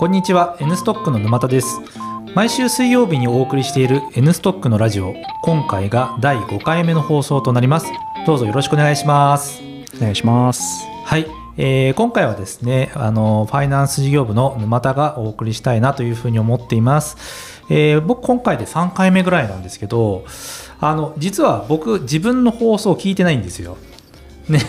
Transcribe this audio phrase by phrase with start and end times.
[0.00, 0.56] こんにちは。
[0.60, 1.78] N ストックの沼田です。
[2.34, 5.14] 毎週水曜日にお送りしている N ストックのラジオ。
[5.42, 7.92] 今回が第5回目の放送となります。
[8.26, 9.60] どうぞよろしくお願いします。
[9.98, 10.86] お願いします。
[11.04, 11.26] はい、
[11.58, 17.18] えー今回はですねあのファイナンス事業部の沼田がお送りしたいなというふうに思っています、
[17.68, 20.24] えー僕今回で3回目ぐらいなんですけど
[20.80, 23.76] あの実は僕自分の放送を聞いてないんですよ。
[24.48, 24.60] ね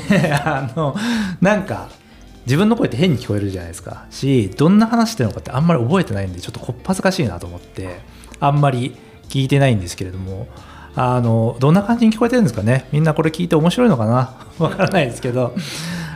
[0.44, 0.94] あの
[1.40, 2.01] なんか
[2.46, 4.06] 自分の声って変に聞こえるじゃないですか。
[4.10, 8.00] しどんな話してるのかってあんまり覚えてないんでちょっとこっぱずかしいなと思って
[8.40, 8.96] あんまり
[9.30, 10.48] 聞いてないんですけれども
[10.96, 12.88] あのどんな感じに聞こえてるんですかね。
[12.92, 14.36] みんなこれ聞いて面白いのかな。
[14.60, 15.54] わからないですけど。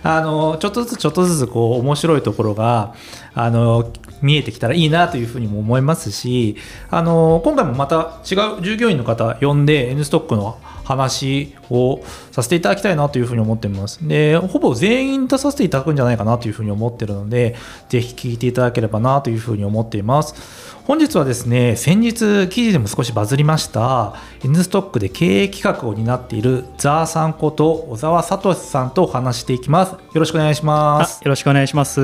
[0.07, 2.93] あのちょっとずつちょっとずつこう面白いところが
[3.33, 6.57] あの見えてきたらいいなというふうにも思いますし
[6.91, 14.07] あの今回もまた違う従業員の方呼んで N ストックの話をさせていただきたいなというふうに思っています。
[14.07, 17.55] で、ほぼ全員出させていただくんじゃないかなというふうに思っているので、
[17.89, 20.75] ぜひ聞いていただければなというふうに思っています。
[20.85, 29.91] 本日はですね、先日記事でも少しバズりました、N ストックで経営企画を担っているザーさんこと小沢聡さんとお話していきます。
[29.93, 31.21] よろしくお願いしまあす。
[31.23, 32.01] よろしくお願いします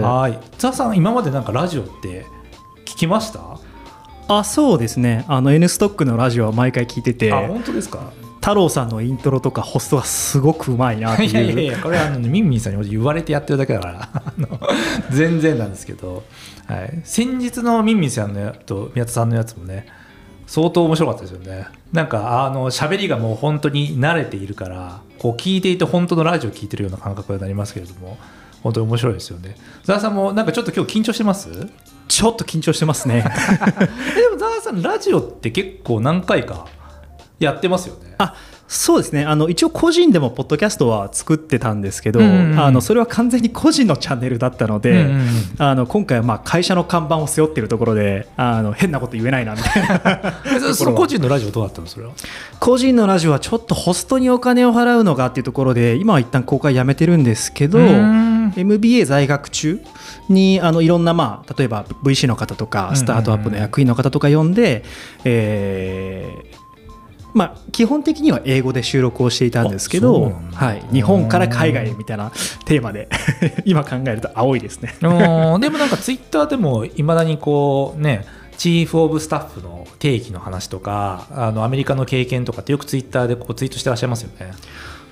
[0.00, 0.38] はい。
[0.58, 2.24] ザーさん、今までなんかラジオって
[2.84, 3.40] 聞きました？
[4.38, 5.24] あそうですね。
[5.26, 7.32] あの N ストックのラジオは毎回聞いてて。
[7.32, 8.12] あ、本当ですか？
[8.40, 14.08] 太郎さんのイントロとかホストがすごくうまいなっていやいやいいうや、これはあのミンミンさんに言われてやってるだけだから、
[15.12, 16.22] 全然なんですけど、
[16.66, 19.86] はい、先日のミンミンさんのやと宮田さんのやつもね、
[20.46, 21.66] 相当面白かったですよね。
[21.92, 28.16] なんか、あの喋りがもう本当に慣れているから、こう聞いていて本当のラジオ聞いてるような感覚になりますけれども、
[28.62, 29.54] 本当に面白いですよね。
[29.84, 31.50] ザーさんもなんかちょっと今日緊張してます？
[32.10, 33.24] ちょっと緊張してますね。
[34.16, 36.66] えでもザーさん、ラジオって結構何回か
[37.38, 38.16] やってますよね。
[38.18, 38.34] あ
[38.66, 39.24] そうですね。
[39.24, 42.60] あの一応個人でもポッドキャストは作ってたんですけど、うんうんうん。
[42.60, 45.26] あのそれは完全に個人のチャンネルだったので、うんうんうん。
[45.58, 50.34] あの今回はまあ会社の看板を背負ってるところであの変なこと言えないなみたいな。
[50.56, 52.12] えそその個人のラジオどうだったのそれは。
[52.58, 57.78] 個人のラジオはちょっとホストにお金を払うのがっていうところで今は一旦公開やめてるんですけど
[58.56, 59.80] MBA 在学中
[60.28, 64.84] にあのいろんな、まあ、例えば VC の方とかスタートアップの役員の方とか呼んで、
[65.24, 66.60] えー
[67.32, 72.32] まあ、基本的には英語で収録をしていたんですけどはい、日本から海外へみたいな
[72.64, 73.08] テーマで
[73.64, 74.94] 今考えると青いですね。
[75.02, 78.24] うんでもなんかツイッターでもいまだにこうね
[78.58, 84.52] チーフ・オブ・スタッフの定義の話とかあのアメリカの経験とかってよくツイッターでこうツイートしてらっしゃいますよね。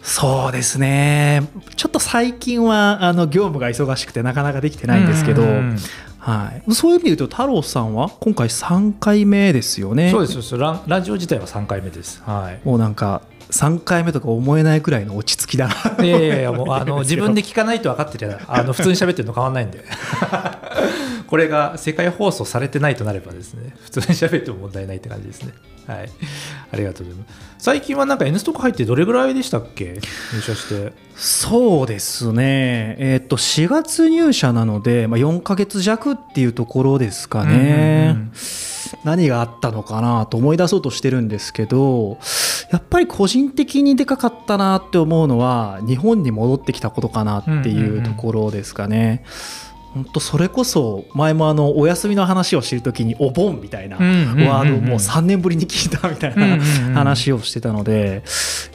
[0.08, 1.42] そうですね。
[1.76, 5.76] ちょっと最近はあの業務が忙しくてなかなかできてないんですけど、うん。
[6.18, 10.10] はい、そういう意味で言うと太郎さんは今回3回目ですよね。
[10.10, 10.56] そうですそうです。
[10.56, 12.22] ララジオ自体は3回目です。
[12.22, 12.60] はい。
[12.66, 16.04] もうなんか3回目とか思えないくらいの落ち着きだな。
[16.04, 19.84] いやいやいやもうあの自分で聞かないと分かってりゃあの普通に喋ってるの変わんないんで
[21.28, 25.52] これが世界放送されてないとなればですね普通に喋っても問題ないって感じですね。
[25.86, 26.10] はい。
[26.70, 27.34] ありがとうございます。
[27.58, 30.00] 最近はなんか N ストック入ってどれぐらいでしたっけ？
[30.34, 30.92] 入社して。
[31.14, 38.32] そうですね、えーっと4月入社なので、まあ、4ヶ月弱っていうところですかね、うんうんうん。
[39.04, 42.18] 何があったのかなと思い出そうとしてるんですけど
[42.70, 49.24] やっぱり個人的にでかかったなって思うのは日本に戻ってきたことかなっていうところですかね。
[49.98, 56.62] 本当それこそ前もあのお休みの話をしてる時にお盆みたいなワードをもう3年ぶりに聞いたみたいな
[56.94, 58.22] 話をしてたので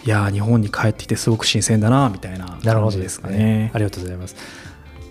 [0.06, 3.72] いやー日本に帰ってきてすごく新鮮だなみたいななるほど感じですかね。
[3.73, 4.35] ありがとうございます。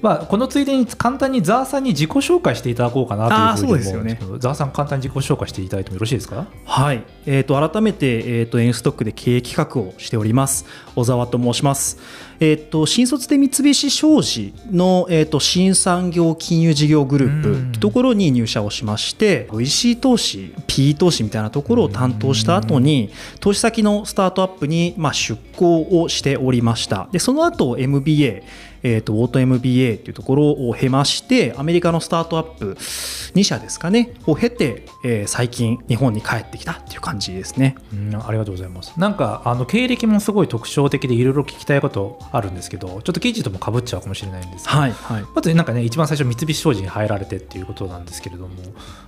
[0.02, 6.46] まあ、このついでに簡単にザーさんに自己紹介していただこうかなというふうにあーそうですよね思うんですけど、ザーさん簡単に自己紹介していただいてもよろしいですか？
[6.64, 11.98] はい、えー、と改めて、えー、と N ストックで経営企画をしております小沢と申します、
[12.40, 17.72] えー、と新卒で三菱商事の、えー、と新産業金融事業グループうん。
[17.72, 27.08] というところに入社をしまして VC 投資 PE 投資みたいなところを担当した後に投資先のスタートアップに、まあ、出向をしておりました。
[27.12, 28.42] でその後 MBA
[28.82, 37.76] えー、とオート MBA というところを経ましてアメリカのスタートアップ2社ですかねを経て、えー最近日本に帰ってきたっていう感じですね。
[37.92, 38.98] うんありがとうございます。
[38.98, 48.54] なんかあの経歴もすごい特徴的でいろいろ聞きたいことあるんですけど、ちょっと記事ともかぶっちゃうかもしれないんですけど、はいはいまずなんかね一番最初三菱商事に入られてっていうことなんですけれども、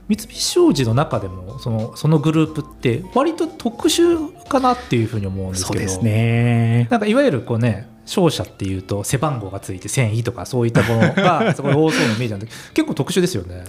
[0.09, 6.89] 三菱商事の中でもそのそのグループって割と特殊かなっていうふうに思うんですけど、そうですね。
[6.91, 13.65] なんかいわゆるこうね商社っていうと背番号がついて繊維とかそういったものがすごい多そうなイメージなんで結構特殊ですよね。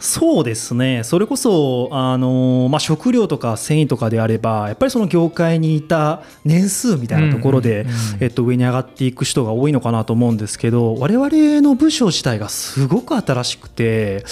[0.00, 7.86] そうですねそれこそあの、まあ、食料とか繊維とかであればやっぱりその業界にいた年数みたいなところで、
[8.20, 14.24] えっと、上に上がっていく人が多いのかなと思うんですけど我々の部署自体がすごく新しくて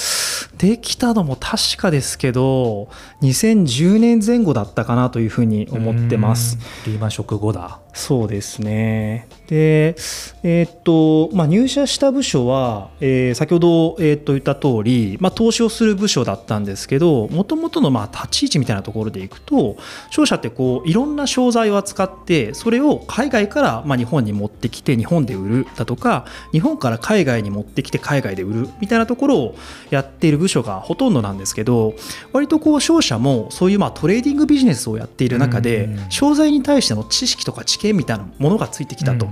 [0.59, 2.89] できたのも確かですけど
[3.23, 6.59] 2010年前後だったかなというふうに思ってます。
[6.87, 9.27] リーマンショック後だそうですね。
[9.47, 9.97] で、
[10.43, 19.77] えー、っとまあ、入社した部署は、えー、先ほど、えー、っと言った通り、まあ、投資をする部署だったんですけどもともとのまあ立ち位置みたいなところでいくと
[20.11, 29.55] 商社ってこういろんな商材を扱ってそれを海外からまあ日本に持ってきて日本で売るだとか日本から海外に持ってきて海外で売るみたいなところを
[29.91, 31.95] やっている部署がほとんどなんですけど
[32.33, 39.29] 割とこう商社もそういうまあトレーディングビジネスをやっている中で商材に対しての知識とか知見みたいなものがついてきたと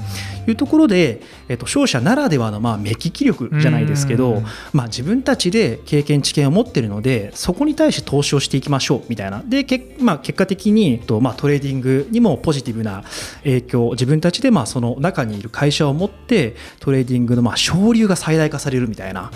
[0.47, 4.43] いうところで、えっと、商社ならではのまあ目利き力じゃないですけど、
[4.73, 9.43] まあ、自分たちで経験知見を持っているのでそこに対して投資をしていきましょうみたいな。
[9.45, 13.05] でけ、まあ、結果的に、とまあ、トレーディングにもポジティブな
[13.43, 19.31] 影響自分たちでまあその中にいる会社を持ってトレーディングのまあ商流が最大化されるみたいな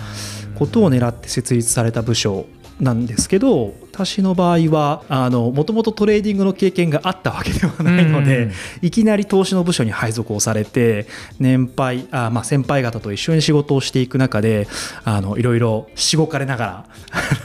[0.55, 2.45] ことを狙って設立された部署
[2.79, 11.05] なんですけど私の場合はもともとトレーディングの経験があったわけではないので、うん、いきなり投資の部署に配属をされて
[11.39, 14.67] 年配あ、まあ、先輩方と一緒に仕事をしていく中で
[15.03, 16.85] あのいろいろしごかれながら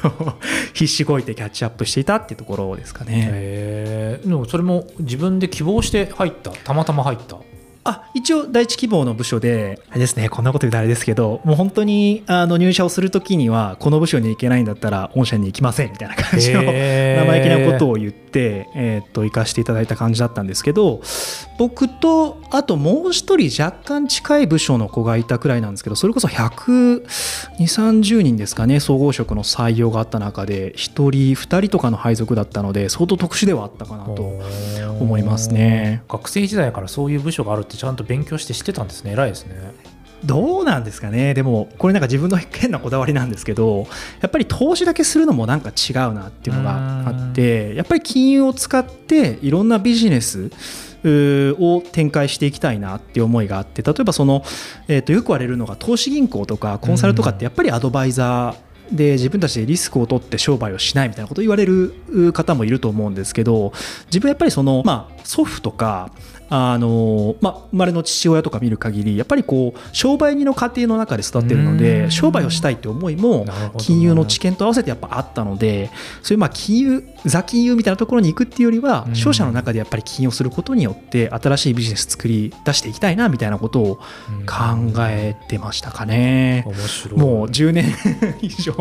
[0.73, 3.29] 必死こいてキャッチアップしていたっていうところですかね。
[3.33, 6.51] へでもそれも自分で希望して入った？
[6.53, 7.37] たまたま入った？
[7.85, 9.79] あ一応第一希望の部署で。
[9.91, 16.73] あれですねこんなこと言うとあれですけどもう本当にあの入社をするときにはこの部署に行けないんだったら御社に行きませんみたいな感じの生
[17.39, 21.03] 意気なことを言って、えー、っと行かせていただいた感じだったんですけど
[21.59, 34.41] 僕とあともう一人若干近い部署の子がいたくらいなんですけどそれこそ12030人ですかね総合職の採用があった中で1人2人とかの配属だったので相当特殊ではあったかなと
[35.01, 36.03] 思いますね。
[36.09, 39.13] 学生時代からそういう部署があるってちゃんと勉強して知ってたんですね。
[39.13, 39.55] 偉いですね。
[40.25, 41.35] どうなんですかね。
[41.35, 43.87] でもこれなんか自分の変なこだわりなんですけど
[44.21, 50.51] やっぱり投資だけするのもなんか違うなっていうのがあってやっぱり金融を使っていろんなビジネス
[51.05, 54.43] を展開していきたいなっていう思いがあって例えばその、
[54.89, 61.95] えー、とよく言われるのが投資銀行とかコンサルとかってやっぱりアドバイザーで自分たちでリスクを取って商売をしないみたいなことを言われる
[62.33, 63.73] 方もいると思うんですけど
[64.07, 66.11] 自分やっぱりその、まあ、祖父とか
[66.57, 73.45] あのまあ、生まれの父親とか見る限りやっぱりこう商売人の家庭の中で育っているので商売をしたいって思いも
[73.77, 75.91] 金融の知見と合わせてやっぱあったので
[76.23, 84.03] そういうまあ金融ザ金融みたいなところに行くっていうよりは商社の中でやっぱり金融をすることによって新しいビジネス作り出していきたいなみたいなことを考
[85.09, 86.65] えてましたかね。
[87.17, 87.93] もう10年
[88.43, 88.73] 以上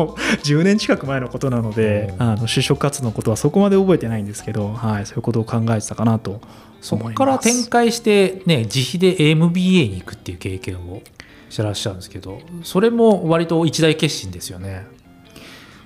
[0.44, 6.40] 10年近く前のことなのであの就職活動のことはそこまで覚えてないんですけど、はい、そういうことを考えてたかなと
[6.84, 11.00] そこから展開して、ね、自費で MBA に行くっていう経験を
[11.48, 14.86] してらっしゃるんですけどそれも割と一大決心ですよね。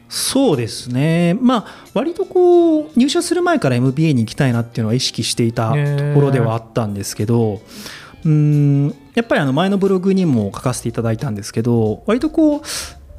[0.08, 5.76] そうですね、まあ、割とこう入社する前から MBA に行きたいなっていうのは意識していたと
[6.14, 7.60] ころではあったんですけど、
[8.24, 12.62] うんやっぱりあの前のブログにも書かせていただいたんですけど割とこう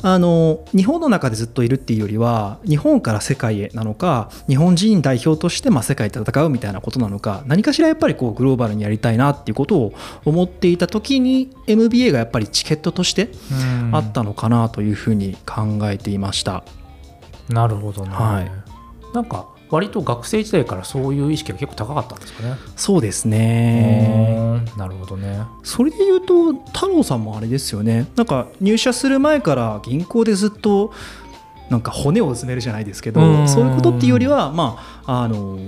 [0.02, 13.30] あの日本の中でずっといるっていうよりは日本から世界へなのか日本人代表としてまあ世界で戦うみたいなことなのか何かしらやっぱりこうグローバルにやりたいなっていうことを思っていた時に MBA がやっぱりチケットとして
[13.92, 16.64] あったのかなというふうに考えていました。
[17.50, 18.52] なるほどね、はい、
[19.16, 22.56] なんか割と学生時代からそういう意識が結構高かったんですかね。
[22.76, 24.62] そうですね。
[24.78, 25.42] なるほどね。
[25.64, 28.08] それで言うと太郎さんもあれですよね。
[28.16, 30.92] なんか入社する前から銀行でずっと
[31.70, 35.60] なんか骨をうずめるじゃないですけど、そういうことっていうよりはまああの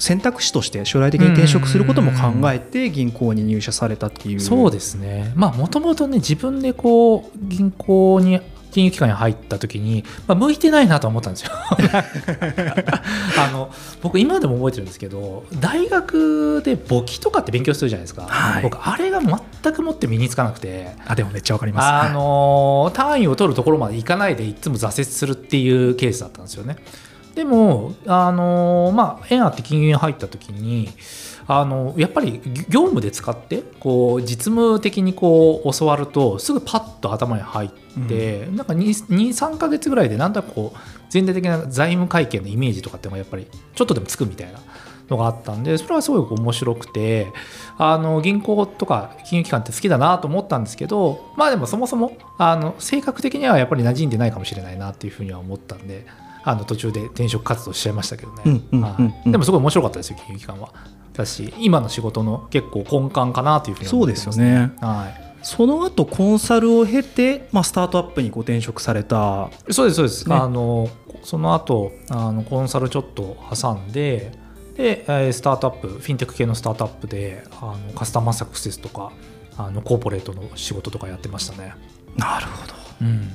[0.00, 8.40] 選択肢として将来的に転職することも考えて銀行に入社されたっていうそうですねまあもともとね自分でこう銀行に
[8.72, 11.50] 金融機関に入った時に、まあ、向いてないなと思ったんですよ。
[13.38, 20.92] あの僕今でも覚えてるんですけど大学で簿記とかって勉強するじゃないですか、はい、僕あれが全くもって身につかなくて。
[21.06, 21.86] あでもめっちゃわかります。
[21.86, 26.76] あの単位を取るところまでいかないでいつも挫折するっていうケースだったんですよね。
[27.34, 30.90] でもあのまあ縁あって金融に入った時に
[31.54, 32.40] あのやっぱり
[32.70, 37.70] 業務で使ってこう実務的にこう教わるとすぐパッと頭に入っ
[38.08, 40.78] て、うん、なんか23か月ぐらいでなんだかこう
[41.10, 44.60] 全体的な財務会計のイメージとかってもやっぱりちょっとでもつくみたいな
[45.10, 47.26] のがあったんでそれはすごく面白くて
[47.76, 56.06] あの銀行とか金融機関って好きだなと思ったんですけどまあでもそもそもあの性格的にはやっぱり馴染んでないかもしれないなっていうふうには思ったんで
[56.44, 58.96] あの途中で転職活動しちゃいましたけどね、は
[59.26, 59.30] い。
[59.30, 60.72] でもすごい面白かったですよ金融機関は。
[61.12, 64.60] だし今の仕事の結構根幹かなというふうにそうです思ってます。
[64.60, 64.72] よね。
[64.80, 65.22] はい。
[65.44, 69.50] その後コンサルを経て、まあ、スタートアップにご転職された。
[69.70, 70.34] そうですそうです、ね。
[70.36, 70.88] あの
[71.24, 74.32] その後あのコンサルちょっと挟んで
[74.76, 79.12] でえースタートアップフィンテック系のスタートアップであのカスタマーサクセスとか
[79.58, 81.74] あのコーポレートの仕事とかやってましたね、
[82.16, 82.74] なるほど。
[83.02, 83.28] うん、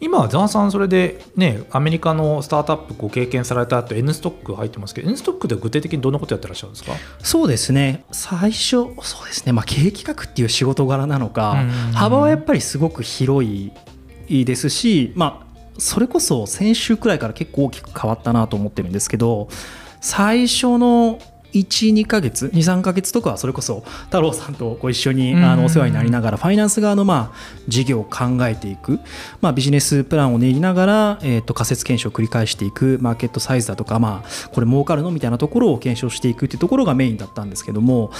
[0.00, 6.92] 今はザンさんそれでねアメリカのスタートアップご経験された後 N ストック入ってますけど N ストックで具体的にどんなことやってらっしゃるんですか？
[7.22, 8.04] そうですね。
[8.10, 9.52] 最初そうですね。
[9.52, 11.68] まあ経営企画っていう仕事柄なのかうん。
[11.92, 13.46] 幅はやっぱりすごく広
[14.28, 19.48] いですしまあそれこそ先週くらいから結構大きく変わったなと思ってるんですけど
[20.00, 21.18] 最初の
[21.52, 25.44] 12ヶ月23ヶ月とかはそれこそ太郎さんとご一緒にうん。
[25.44, 27.36] あのお世話になりながらファイナンス側のまあ
[27.68, 29.00] 事業を考えていく、
[29.40, 35.10] まあ、ビジネスプランを練りながら、えー、と仮説検証を繰り返していくマーケットサイズだとか、まあ、これ儲かるの？
[35.10, 38.12] みたいなところを検証していくっていうところがメインだったんですけども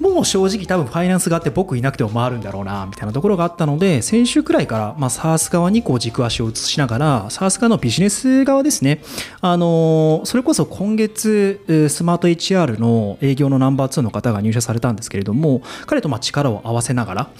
[0.00, 9.02] もう正直多分ファイナンス側って僕いなくても回るんだろうなみたいなところがあったので先週くらいからまあ SARS 側にこう軸足を移しながら SARS 側のビジネス側ですね。
[9.40, 17.30] あのそれこそ今月えースマート HR の営業のナンバー2の方が入社されたんですけれども彼とまあ力を合わせながら、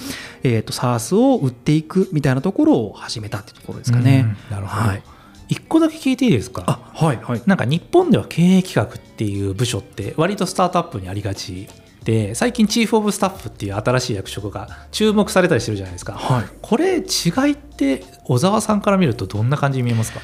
[0.43, 4.25] えー、と SARS を売っていくみたいなところを始めたってところですかね。
[4.51, 5.03] うんなるほど、はい。
[5.49, 6.65] 一個だけ聞いていいですか？
[6.67, 7.43] あはいはい。
[7.47, 11.69] なんか日本では経営企画っていう部署って割とスタートアップにありがち
[12.09, 16.15] で最近チーフ・オブ・スタッフっていう新しい役職が注目されたりしてるじゃないですか。
[16.15, 16.45] はい。
[16.63, 20.21] これ違いって小沢さんから見るとどんな感じに見えますか？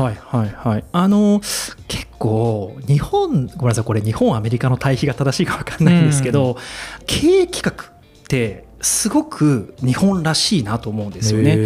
[0.00, 0.84] はいはいはい。
[0.92, 1.40] あの
[1.88, 6.56] 結構日本ごめんなさいこれ日本アメリカの対比が正しいか分かんないんですけど、
[7.08, 11.56] 経営企画ってすごく日本らしいなと思うんですよね。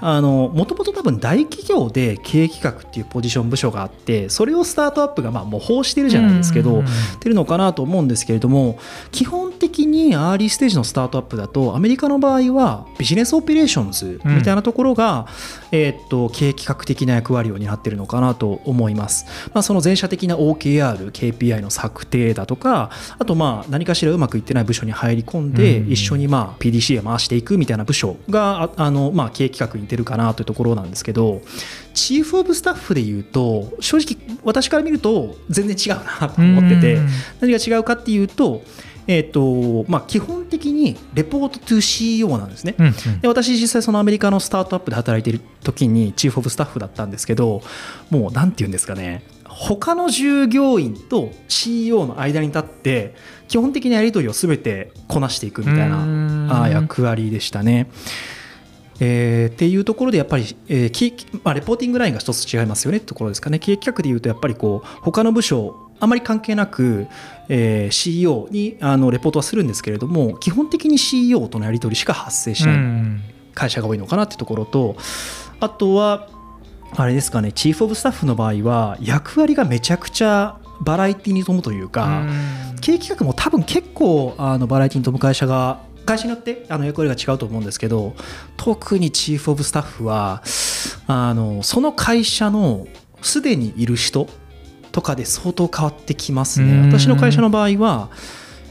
[0.00, 6.84] もともと多分大企業で経営企画っていうポジション部署があってそれをスタートアップがまあ模倣してるじゃないですけど、
[7.20, 8.78] てるのかなと思うんですけれども
[9.10, 15.26] 基本的にアーリーステージのスタートアップだとアメリカの場合は Business Operations みたいなところが、
[15.72, 25.92] えーっと経営企画的な役割を担っているのかなと思います、まあ、その全社的な OKR、KPI の策定だとかあとまあ何かしらうまくいってない部署に入り込んでうん。
[25.92, 31.42] 一緒にまあ PDC へ回していくみたいな部署がああのまあ経営企画に似てるかなというところなんですけど
[31.94, 37.08] チーフ・オブ・スタッフでいうと正直私から見ると全然違うなと思っててうん。
[37.40, 38.62] 何が違うかっていうと,、
[39.06, 42.74] えーとまあ、基本的にレポート to CEO なんですね。
[42.78, 43.20] うんうん。
[43.20, 47.62] で私実際そのアメリカのスタートアップで働いている時にチーフ・オブ・スタッフだったんですけど
[48.10, 49.22] もう何て言うんですかね
[49.62, 53.14] 他の従業員と CEO の間に立って
[53.46, 57.88] 基本的なやり取りを全てこなしていくみたいな役割でしたね。
[58.98, 63.58] えーっていうところでやっぱり、えーきまあ、レポーティングラインが一つ違いますよねってところですかね。
[63.58, 67.06] 経営企画でいうとやっぱりこう他の部署あまり関係なく、
[67.48, 73.22] えー CEO にあのレポートはするんですけれども基本的に CEO とのやり取りしか発生しないうん。
[73.54, 74.96] 会社が多いのかなってところと
[75.60, 76.28] あとは
[76.96, 82.24] あれですかねチーフ・オブ・スタッフの場合は役割がめちゃくちゃバラエティに富むというか、
[82.80, 88.14] 経営企画も多分結構あのバラエティに富む会社が会社によってあの役割が違うと思うんですけど
[88.56, 90.42] 特にチーフ・オブ・スタッフは
[91.06, 92.86] あのその会社の
[93.22, 94.26] すでにいる人
[94.90, 96.72] とかで相当変わってきますね。
[96.72, 98.10] うん私の会社の場合は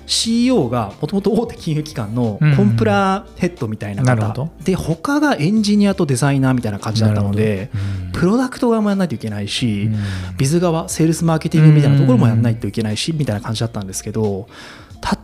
[0.06, 4.16] CEO がもともと大手金融機関のコンプラヘッドみたいな方。
[4.16, 4.52] なるほど。
[4.64, 7.70] で他がエンジニアとデザイナーみたいな感じだったので
[8.14, 10.38] プロダクト側もやらないといけないし、うん。
[10.38, 14.48] Biz 側セールスマーケティングみたいなところもやらないといけないしみたいな感じだったんですけど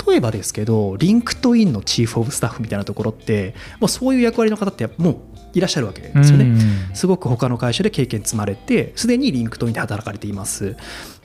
[0.08, 5.18] 例えばですけど LinkedIn の Chief of Staff みたいなところってもうそういう役割の方ってもう
[5.54, 6.46] いらっしゃるわけですよね。
[6.46, 6.96] うん。
[6.96, 10.76] すごく他の会社で経験積まれてすでに LinkedIn で働かれています。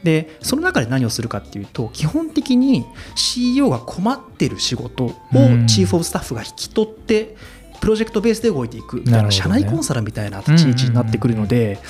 [0.02, 5.66] でその中で何をするかっていうと基本的に CEO が困ってる仕事をうん。
[5.66, 7.36] Chief of Staff が引き取って
[7.82, 11.80] プロジェクトベースで動いていくみたいな社内コンサルみたいな立ち位置になってくるので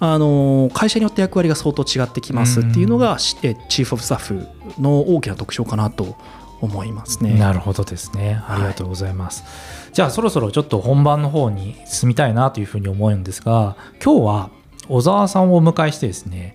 [0.00, 4.46] あの会社によって役割が相当違ってきますっていうのがチーフ・オブ・スタッフ
[4.80, 6.16] の大きな特徴かなと
[6.60, 7.34] 思いますね。
[7.34, 8.42] なるほどですね。
[8.48, 9.44] ありがとうございます。
[9.92, 14.50] じゃあそろそろちょっと本番の方に進みたいなというふうに思うんですが、今日は
[14.88, 16.54] 小沢さんをお迎えしてですね、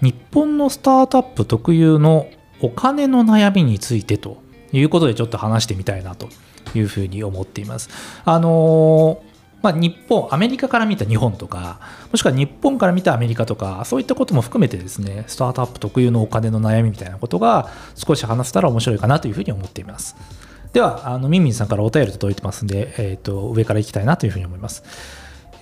[0.00, 2.28] 日本のスタートアップ特有の
[2.60, 6.28] お金の悩みについてということでちょっと話してみたいなと
[6.74, 7.88] いうふうに思っています。
[8.24, 9.27] あのー
[9.62, 11.80] まあ、日本アメリカから見た日本とか
[12.12, 20.16] もしくは日本から見たアメリカとかそういったことも含めてですねスタートアップ特有のお金の悩みみたいなことが少し話せたら面白いかなというふうに思っています。
[20.72, 24.84] ではあのミンミンさんからお便り届いてますんで、えー、と上からいきたいなというふうに思います。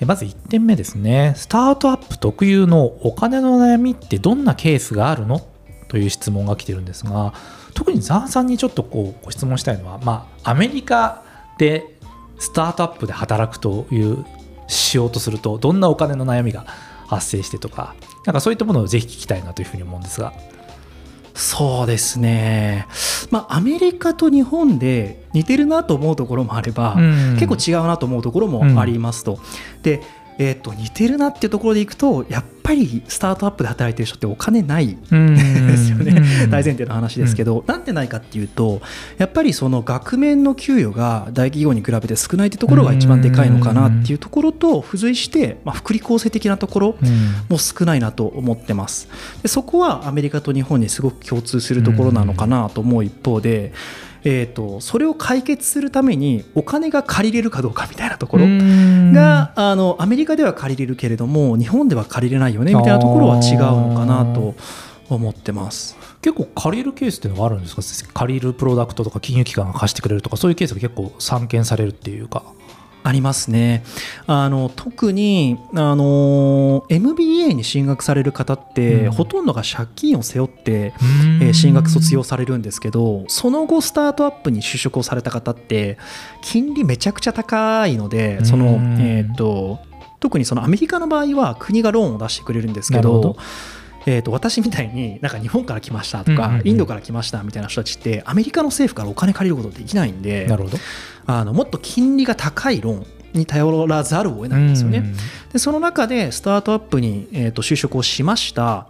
[0.04, 1.32] まず1点目ですね。
[1.36, 5.40] スタートアップ特有のお金の悩みってどんなケースがあるの？
[5.88, 7.32] という質問が来てるんですが
[7.74, 11.22] 特にザーさんにちょっとこうご質問したいのは、まあ、アメリカ
[11.58, 11.95] で
[12.38, 14.24] スタートアップで働くという
[14.68, 16.66] しようとするとどんなお金の悩みが
[17.06, 20.32] 発生してとかなんかそういったものをぜひ聞きたいなというふうに思うんですが。
[21.36, 22.86] そうですね、
[23.30, 29.34] まあ、アメリカと日本で似てるなと思うところもあれば、うん、結構違うなと思うところもありますと。
[29.34, 30.00] うん、で
[30.38, 36.48] えー、と似てるなっていうところでいくとやっぱりスタートアップで働いてる人ってお金ないですよね。
[36.50, 38.80] 大前提の話ですけど、うん、なんでないかっていうと
[39.18, 46.96] やっぱりその額面の給与が大企業に比べて少ないってところが一番でかいのかなっていうところと付随して、まあ、福利厚生的なところ
[47.48, 49.08] も少ないなと思ってます。
[49.42, 53.72] でそこはアメリカと日本にすごく共通するところなのかなと思う一方で
[54.28, 58.46] えーと、それを解決するためにお金が借りれるかどうかみたいなところ
[59.14, 64.56] があのアメリカでは借りれるけれども日本では借りれないよねみたいなところは違うのかなと
[65.08, 65.96] 思ってます。
[66.22, 68.12] 結構借りるケースっていうのはあるんですか？
[68.12, 72.42] 借りるプロダクトとか金融機関が貸してくれるとかそういうケースが結構散見されるっていうか
[73.06, 73.84] ありますね。
[74.26, 80.92] あの特にあの MBA に進学される方って、うん、ほとんどが借金を背負って、
[81.40, 85.98] えー、進学卒業されるんですけどその後スタートアップに就職をされた方って
[86.42, 89.78] 金利めちゃくちゃ高いのでその、えーと、
[90.18, 93.36] 特にそのアメリカの場合は国がローンを出してくれるんですけど
[94.06, 100.78] えー、と私みたいになんか日本から来ましたとか、インドから来ましたみたいな人たちってアメリカの政府からお金借りることできないんでなるほど。
[101.26, 105.02] あのもっと金利が高いローンに頼らざるを得ないんですよね。
[105.52, 108.86] でその中でスタートアップに、えー、と就職をしました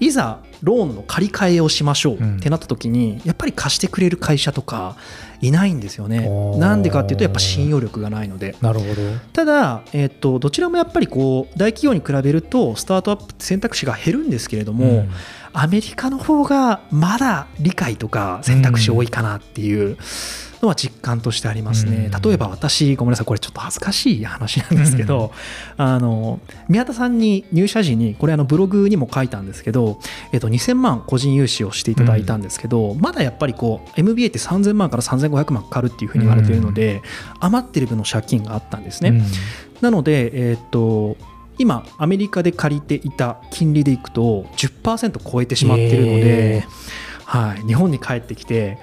[0.00, 4.96] いざローンの借り換えをしましょうってなった時に、やっぱり貸してくれる会社とか
[5.40, 6.28] いないんですよね。
[6.58, 8.56] なんでかっていうとやっぱ信用力がないので。
[8.60, 8.94] なるほど
[9.32, 15.10] ただ、えー、とどちらもやっぱりこう大企業に比べるとスタートアップって選択肢が減るんですけれども、うん、
[15.52, 19.88] アメリカの方がまだ理解とか選択肢多いかなっていう。
[19.88, 19.98] うん
[20.62, 22.10] のは実感としてありますね。
[22.22, 25.32] 例えば私ごめんなさいこれちょっと恥ずかしい話なんですけど、
[25.76, 30.00] あの宮田さんに入社時にこれあのブログにも書いたんですけど、
[30.32, 37.02] えっと、2000万個人融資をしていただいたんですけど、まだやっぱりこう MBA って3000万から3500万かかるっていうふうに言われているので、
[37.40, 39.22] 余ってる分の借金があったんですね。
[39.80, 41.16] なので、えっと
[41.58, 46.64] 今アメリカで借りていた金利でいくと10%超えてしまっているので、
[47.24, 48.78] はい、日本に帰ってきて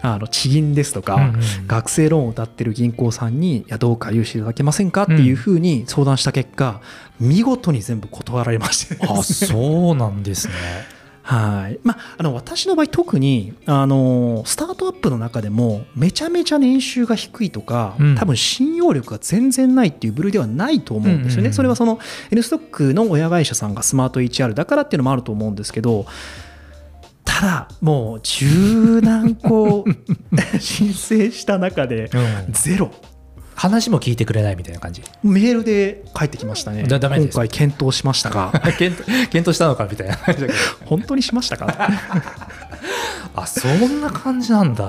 [0.00, 1.32] あの地銀ですとか、
[1.66, 5.02] 学生ローンを歌ってる銀行さんにいやどうか融資いただけませんか？
[5.02, 6.80] っていうふうに相談した結果、
[7.18, 10.54] 見事に全部断られまして、あそうなんですね。
[11.28, 11.78] はい。
[11.84, 21.98] まあ、あの私の場合特にあのスタートアップの中でもめちゃめちゃ年収が低いとか、うん、多分信用力が全然ないっていう部類ではないと思うんですよね、それはその
[22.30, 26.06] N ストックの親会社さんがスマート HR だからっていうのもあると思うんですけど
[27.26, 29.84] ただもう十何個
[30.58, 32.10] 申請した中で
[32.52, 32.92] ゼロ、うん、
[33.58, 35.02] 話も聞いてくれないみたいな感じ。
[35.24, 36.86] メールで返ってきましたね。
[36.88, 38.52] 今回検討しましたが。
[38.78, 40.16] 検検討したのかみたいな。
[40.86, 41.66] 本当にしましたか？
[43.34, 44.84] あそんな感じなんだ。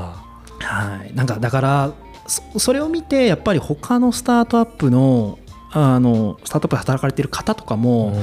[0.59, 1.15] はい。
[1.15, 1.91] なんかだから
[2.27, 5.39] それを見てやっぱり他のスタートアップの
[5.71, 8.15] あのスタートアップで働かれている方とかも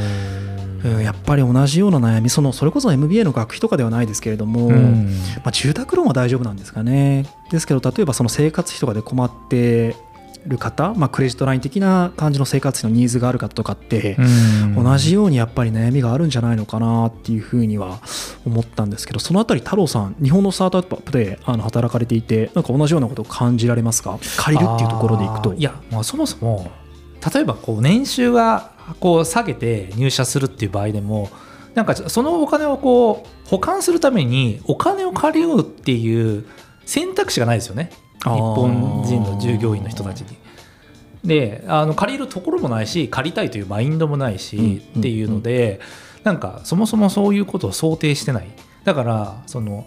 [0.84, 5.06] うん、やっぱり同じような悩みそのそれこそ MBA の学費とかではないですけれども、うん、
[5.36, 7.26] まあ、住宅ローンは大丈夫なんですかね。
[7.50, 9.96] ですけど例えばその生活費とかで困って
[10.46, 14.16] る方、まあ、クレジットライン的な感じの生活費のニーズがある方とかって、
[14.76, 18.00] 同じようにやっぱり悩みがあるんじゃないのかなっていうふうには
[18.44, 24.18] 思ったんですけどそのあたり太郎さん日本のスタートアップであの働かれていてなんか同じようなことを感じられますか？
[24.36, 25.54] 借りるっていうところでいくと。
[25.54, 26.70] いや、まあ、そもそも
[27.34, 31.28] 例えばこう年収がこう下げて入社するっていう場合でも
[31.74, 36.46] なんかそのお金をこう保管するためにお金を借りようっていう
[36.84, 37.90] 選択肢がないですよね
[38.34, 40.36] 日本人の従業員の人たちに。
[41.24, 45.80] であの借りるところもないし借りたいというマインドもないし、っていうので
[46.22, 48.48] なんかそもそもそういうことを想定してない。
[48.84, 49.86] だからその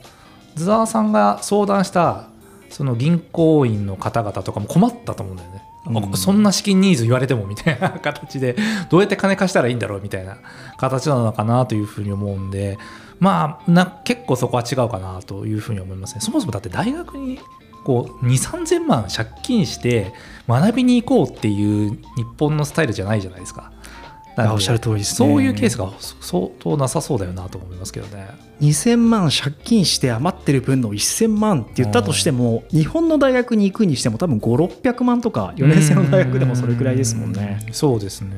[0.56, 2.28] ズザーさんが相談した
[2.70, 5.64] その銀行員の方々とかも困ったと思うんだよね。
[5.88, 8.56] うん、そんな資金ニーズ言われてもみたいな形で
[8.90, 10.38] どうやって金貸したらいいんだろうみたいな
[10.78, 12.78] 形なのかなというふうに思うんで
[13.20, 16.22] まあな結構そこは違うかなというふうに思いますね。
[16.22, 17.40] そもそもだって大学に
[17.84, 20.14] こう2 3 0 0 0万借金して
[20.48, 23.72] 学びに行こうっていう日本のスタイルじゃないじゃないですか。
[24.38, 25.28] おっしゃる通りですね。
[25.30, 28.28] そういうケースが相当なさそうだよなと思いますけどね。
[28.62, 37.60] 2000万借金して余ってる分の1000万って言ったとしても日本の大学に行くにしても多分5600万とか4年生の大学でもそれくらいですもんね。
[37.72, 38.30] そうですね。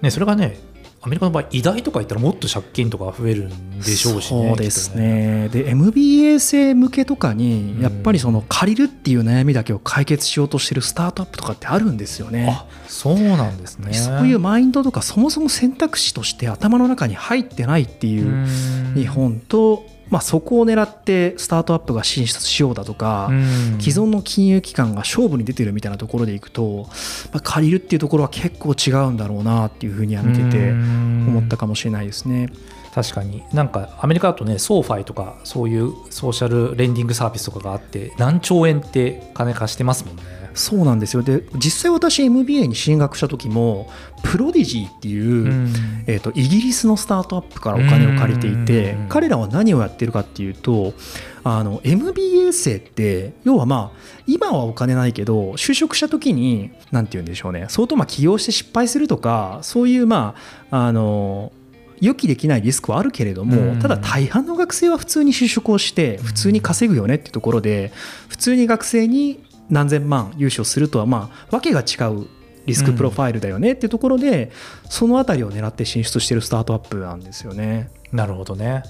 [0.00, 0.58] ねそれがね
[1.02, 4.48] アメリカの場合、医大とか行ったらもっと借金とか増えるんでしょうしね。
[4.48, 5.44] そうですね。
[5.44, 12.48] ねで、MBA 生向けとかに、やっぱりその借りるっていう悩みだけを解決しようとしてるスタートアップとかってあるんですよね。
[12.50, 13.94] あそうなんですね。
[13.94, 18.46] そういうマインドとか、そもそも選択肢として頭の中に入ってないっていう
[18.94, 23.30] 日本と、まあ、そこを狙ってスタートアップが進出しようだとか、
[23.78, 26.88] 既存の金融機関が勝負に出てるみたいなところでいくと、
[27.32, 32.50] まあ、借りるっていうところは結構違うんだろうなっていうふうには見てて思ったかもしれないですね。
[32.92, 40.39] 確かになんかアメリカだとね SoFi とかそういうソーシャルレンディングサービスとかがあって何兆円って金貸してますもんね。
[40.54, 41.22] そうなんですよ。
[41.22, 43.88] で実際私 MBA に進学した時も
[44.22, 45.72] プロディジーっていう、うん、
[46.06, 50.94] えーと、イギリスのスタートアップからお金を借りていて、彼らは何をやってるかっていうと
[51.42, 60.34] あの MBA 生って要はまあ今はお金ないけど就職した時に何て言うんでしょうね相当まあ起業して失敗するとかそういうま
[60.70, 61.52] ああの
[62.00, 67.92] 予期できないリスクはあるけれども、ただ大半の学生は普通に就職をして普通に稼ぐよねっていうところで
[68.28, 72.26] 普通に学生に何千万融資をするとはまあわけが違う
[72.66, 74.50] リスクプロファイルだよねっていうところで、
[74.88, 77.90] その辺りを狙って進出しているスタートアップなんですよね。
[78.12, 78.82] なるほどね。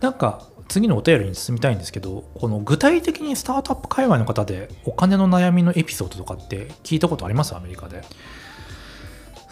[0.00, 7.54] なんか次のお便りに進みたいんですけどこの具体的にスタートアップ界隈の方でお金の悩みのエピソードとかって聞いたことあります？
[7.54, 8.02] アメリカで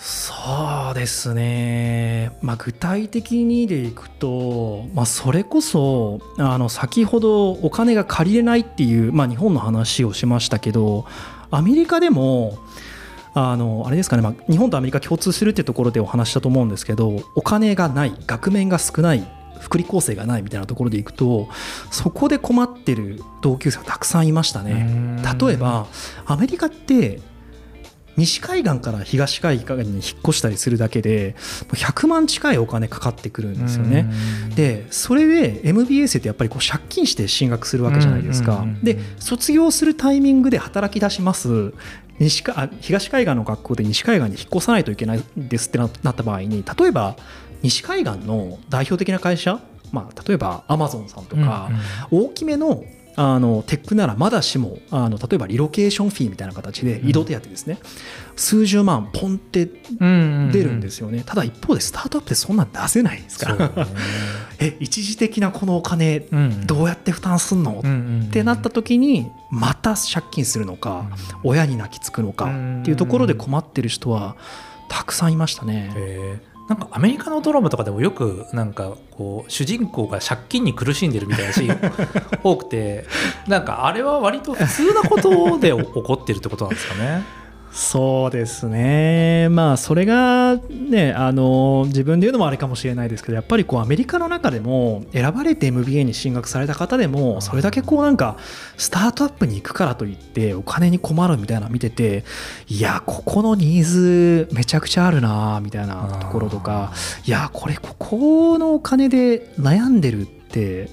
[0.02, 11.04] そうですね、まあ、具体的にでいくと、まあ、それこそあの先ほどお金が借りれないっていう、まあ、日本の話をしましたけど
[11.50, 12.56] アメリカでも
[13.34, 21.48] あのあれですかね、まあ、日本とアメリカ共通するっていうところでお話したと思うんですけどお金がない額面が少ない福利厚生がないみたいなところでいくと
[21.90, 25.20] そこで困ってる同級生がたくさんいましたね。
[25.38, 25.86] 例えば
[26.24, 27.20] アメリカって
[28.20, 31.34] 西海岸から東海岸に引っ越したりするだけで
[31.68, 34.10] 100万近いお金かかってくるんですよね。
[34.54, 38.66] でそれで MBA 生ってやっぱりこう借金して進学するわけじゃないですか。
[38.82, 41.72] で卒業するタイミングで働き出します。
[42.18, 47.16] 西か東海岸の学校で西海岸に引っ越さないといけないですってなった場合に例えば
[47.62, 51.70] 西海岸の代表的な会社、まあ、例えばアマゾンさんとか、
[52.10, 52.84] 大きめの
[53.16, 63.72] あのテックならまだしもあの例えばリロケーションフィーみたいな形で移動手当ですね、うん、数十万ポンって出るんですよね、ただ一方でスタートアップってそんな出せないですから、ね、
[64.58, 66.20] え一時的なこのお金
[66.66, 67.82] どうやって負担すんの、
[68.28, 71.06] ってなった時にまた借金するのか、
[71.42, 74.36] 親に泣きつくのかっていうところで困ってる人は
[74.88, 76.40] たくさんいましたね。
[76.70, 81.92] なんかアメリカのドラマとかでもよくなんかこう主人公が借金に苦しんでるみたいなシーン
[82.44, 83.06] 多くて
[83.48, 87.24] なんかあれは割と普通なことで起こってるってことなんですかね。
[87.72, 98.36] そうですね、まあ、それが、ね、あの自分で言うのもあれかもしれないですけどやっぱりこうアメリカの中でも選ばれて MBA に進学された方でもそれだけこうなんか
[98.76, 102.24] スタートアップに行くからといってお金に困るみたいなの見てて
[102.66, 106.92] いやここのニーズめちゃくちゃあるなみたいなところとか
[107.24, 110.88] いやこれここのお金で悩んでるって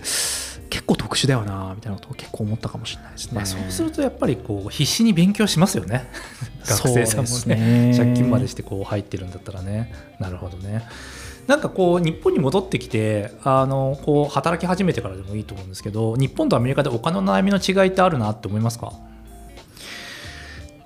[0.70, 6.10] 結構特殊だよなみたいなことを結構思ったかもしれないですね、まあ、そうするとやっぱりこう必死に勉強しますよね。
[6.68, 9.94] 学生さんもね、ね、借金までしてこう入ってるんだったらね。
[10.20, 10.84] なるほどね。
[11.48, 18.92] なんかこう日本に戻ってきてあのこう働き始めてからでもいいと思うんですけど日本とアメリカでお金の悩みの違いってあるなって思いますか？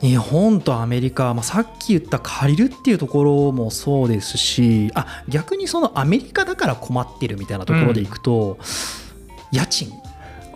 [0.02, 9.02] 日本とアメリカ、まあ、さっき言った借りるっていうところもそうですしあ逆にそのアメリカだから困ってるみたいなところでいくと、うん
[9.52, 9.92] 家賃。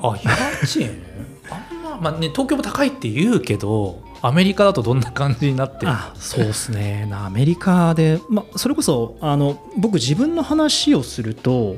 [0.02, 0.90] あ家賃？
[1.50, 5.92] あんま、まあね、東京も高いって言うけどアメリカだとどんな感じになってる？
[5.92, 7.08] あそうですね。
[7.14, 11.78] アメリカで、まあ、それこそあの僕自分の話をすると,、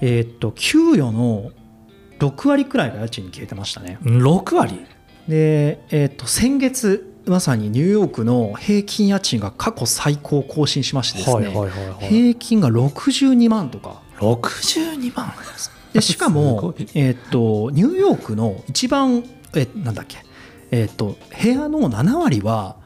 [0.00, 1.52] えー、っと給与の
[2.18, 3.98] 6割くらいが家賃に消えてましたね。
[4.02, 4.86] 6割？
[5.26, 11.50] で、えー、っと先月まさにニューヨークの平均家賃が過去最高更新しましてですね、
[12.00, 14.02] 平均が62万とか。
[14.18, 15.32] 62万？
[15.94, 20.18] でしかも、 えー、とニューヨークの一番えなんだっけ、
[20.70, 22.76] えー、と部屋の7割は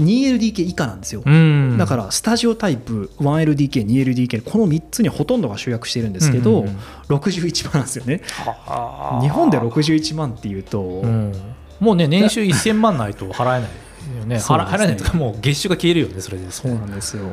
[0.00, 1.76] 2LDK 以下なんですよ、うん。
[1.78, 7.16] だからスタジオタイプ 1LDK、2LDK この3つにほとんどが集約してるんですけど、うんうんうん。
[7.16, 8.22] 61万なんですよね。
[8.30, 9.22] はあ。
[9.22, 11.32] 日本で61万っていうと、うん。
[11.78, 14.24] もうね年収1000万ないと払えないよね。
[14.36, 14.36] ね。
[14.36, 16.50] 払払えないとかもう月収が消えるよねそれで。
[16.50, 17.26] そうなんですよ。
[17.26, 17.32] は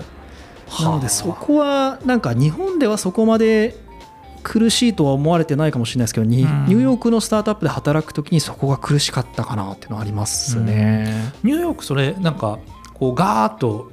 [0.80, 0.84] あ。
[0.84, 3.78] なのでそこはなんか日本ではそこまで
[4.44, 11.34] 苦しいとは思われてないかもしれないですけど、ニューヨークのスタートアップで働くときにそこが苦しかったかなっていうのはありますね。
[11.44, 12.60] ニューヨークそれなんか
[12.94, 13.92] こうガーッと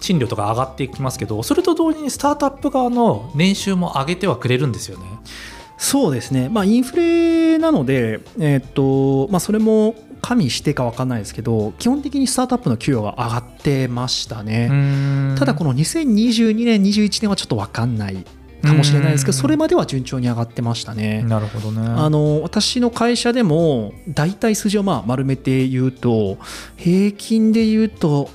[0.00, 5.04] 賃料とか上がっていきますけどそれと同時にスタートアップ側の年収も上げてはくれるんですよね。
[5.78, 14.70] そうですね、まあ、インフレなので、えーっとまあ、それも加味してか分かんないですけど基本的にスタートアップの給与が上がってましたね。
[15.38, 18.24] ただこのの2022年21年はちょっと分かんない
[18.66, 21.22] かもしれないですけどそれまでは順調に上がってましたね。
[21.22, 21.86] なるほどね。
[21.86, 26.38] あの私の会社でも大体数字をまあ丸めて言うと
[26.76, 28.30] 平均で言うと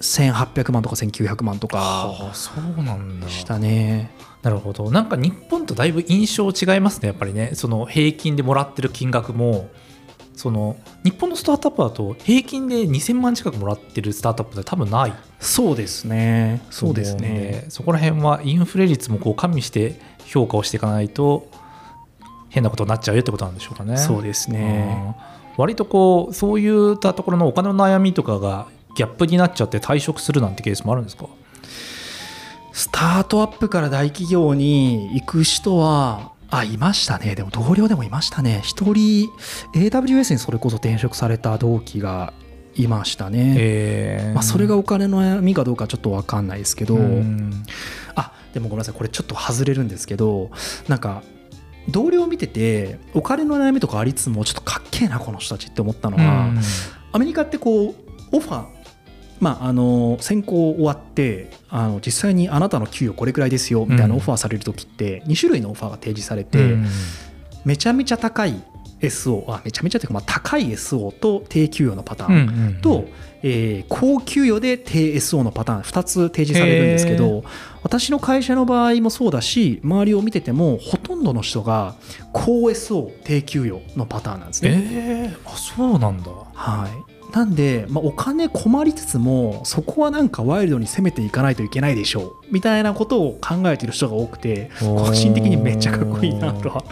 [0.00, 3.28] 1800万とか1900万とかはあそうなんだ。
[3.28, 4.10] したね。
[4.42, 9.70] なるほどなんか日本とだいぶ印象違いますねやっぱりねその平均でもらってる金額も
[10.36, 16.62] その日本のスタートアップだと平均で2000万近くもらってるスタートアップって多分ないそうですね。
[16.70, 17.62] そうですね。
[17.64, 21.50] でそこら辺はインフレ率もこう加味して評価をしていかないと
[22.50, 23.96] 変なことになっちゃうよってことなんでしょうかね。
[23.96, 25.14] そうですね。
[25.18, 31.28] うん割とこうそういったところのお金の悩みとかがギャップになっちゃって退職するなんてケースもあるんですか？
[32.74, 37.34] スタートアップから大企業に行く人は、あ、いましたね。
[37.34, 38.60] でも同僚でもいましたね。
[38.62, 39.28] 一人、
[39.74, 42.32] AWS にそれこそ転職された同期が
[42.74, 43.54] いましたね。
[43.58, 47.64] えーまあ、それがお金の悩みかどうかちょっと分かんないですけど、うん
[48.14, 50.50] あでもごめんなさいこれちょっと外れるんですけど
[50.88, 51.22] なんか
[51.90, 56.50] 同僚を見ててお金の悩みとかありつつもちょっとかっけえなこの人たちって思ったのは、
[57.12, 57.94] アメリカってこう
[58.32, 58.75] オファー
[59.40, 66.86] まあ、あの選考終わってあの実際にあなたの給与これくらいですよみたいなオファーされる時って2種類のオファーが提示されて、うん。
[67.66, 68.62] めちゃめちゃ高い
[69.00, 73.04] SO あめちゃめちゃというかまあ高い SO と低給与のパターン、と、
[73.42, 77.44] えー高給与で低 SO のパターン2つ提示されるんですけへど
[77.82, 81.96] 私の会社の場合もそうだし周りを見ててもほとんどの人が
[82.32, 84.88] 高 SO 低給与のパターンなんですね。
[84.90, 86.30] えー、あそうなんだ。
[86.54, 96.82] はい、なんで、まあ、お金困りつつもそこはなんかワイルドに攻めていかないといけないでしょうみたいなことを考えている人が多くて個人的にめっちゃかっこいいなとは。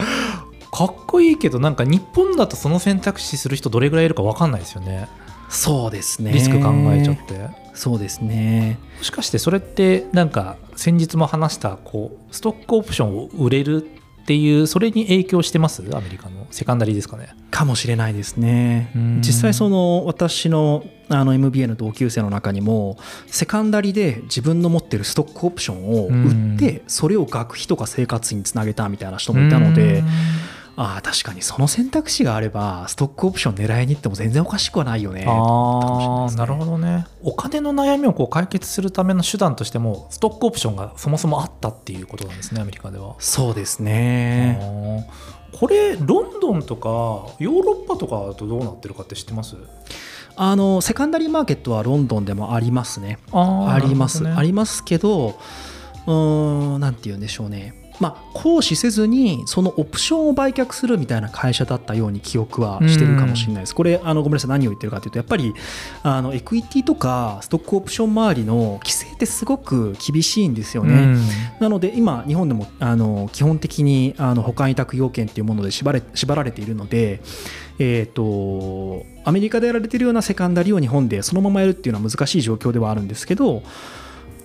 [0.71, 5.07] かっこいいけどなんか日本だとその選択肢する人どれぐらいいるか分かんないですよね。
[5.49, 6.31] そうですね。
[6.31, 7.49] リスク考えちゃって。
[7.73, 8.77] そうですね。
[8.99, 13.89] もしかしてそれってなんか先日も話したこうストックオプションを売れる
[14.25, 15.83] っていうそれに影響してます？
[15.95, 16.47] アメリカの？
[16.49, 17.35] セカンダリーですかね？
[17.51, 18.91] かもしれないですね。
[18.95, 19.21] うん。
[19.21, 30.07] 実際その私のあの MBA の同級生の中にもセカンダリで自分の持ってるストックオプションを売ってそれを学費とか生活費につなげたみたいな人もいたのでうん
[30.77, 35.25] ああ確かにその選択肢があればストックオプション狙いに行っても全然おかしくはないよね。
[35.27, 36.35] ああ、ね。
[36.35, 37.07] なるほどね。
[37.23, 43.15] お金の悩みをこう解決するための手段としてもストックオプションがそもそもあったっていうことなんですねアメリカでは。
[43.19, 45.07] そうですね。
[45.57, 46.89] これロンドンとか
[47.39, 49.55] ヨーロッパとかだとどうなってるかって知ってます？
[50.35, 53.19] あのセカンダリーマーケットはロンドンでもありますね。
[53.31, 55.39] ああります、ありりますけど
[56.07, 63.75] うーんなんて言うんでしょうねまあ行使せずにそのオプションを売却するみたいな会社だったように記憶はしてるかもしれないです。
[63.75, 65.53] これあのごめんなさい何を言ってるかというとやっぱり
[66.03, 71.17] あのエクイティとかストックオプション周りの規制ってすごく厳しいんですよね。
[71.59, 77.21] なので今日本でもあの基本的にあの保管委託要件というもので縛れ縛られているので、
[77.79, 83.63] えー、とアメリカでやられているようなセカンダリーを日本でそのままやるっていうのは難しい状況ではあるんですけど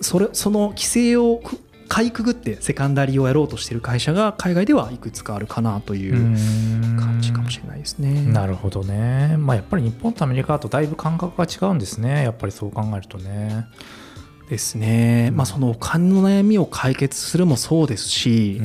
[0.00, 1.58] それその規制をく
[1.90, 6.14] かいくぐってセカンダリーをやろうとしている会社が海外ではいくつかあるかなという
[6.96, 8.22] 感じかもしれないですね。
[8.22, 13.66] なるほどね、まあ、やっぱり日本とアメリカだとだいぶ感覚が違うんですねやっぱりそう考えるとね。
[14.48, 15.30] ですね。
[15.32, 18.60] まあそのお金の悩みを解決するもそうですし、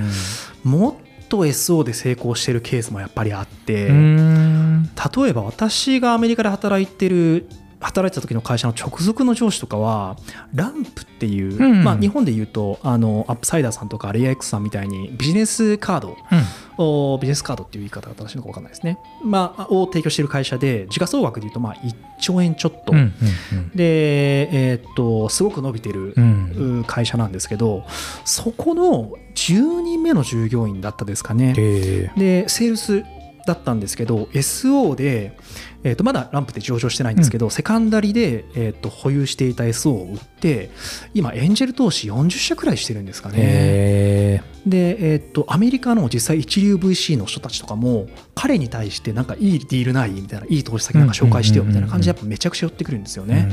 [0.63, 7.47] もっと SO で成功しているケースもやっぱりあって、うん例えば私がアメリカで働いてる
[7.79, 10.17] 働いてた時の会社の直属の上司とかは
[10.53, 16.17] Ramp っていう、うんまあ、日本でいうとあのアップサイダーさんとかレイア X さんみたいにビジネスカード
[16.77, 26.81] をビジネスカードっていう言い方が正しいのか分かんないですね、まあ、を提供している会社で時価総額でいうとまあ1兆円ちょっと、うんうんで、えーっとすごく伸びてるうん。
[26.81, 27.85] う会社なんですけど
[28.23, 31.53] そこの10人目の従業員だったですかね。
[31.57, 33.03] へでセールス
[33.45, 35.37] だったんですけど SO で、
[35.83, 40.71] えー、とまだランプって上場してないんですけど、セカンダリで、えー、と保有していた SO を売って
[41.13, 43.35] 今エンジェル投資40社くらいしてるんですかね。
[43.37, 53.49] へで、えー、とアメリカの実際一流 VC の人たちとかも彼に対してなんかいいディールないみたいないい投資先なんか紹介してよみたいな感じでやっぱめちゃくちゃ寄ってくるんですよね。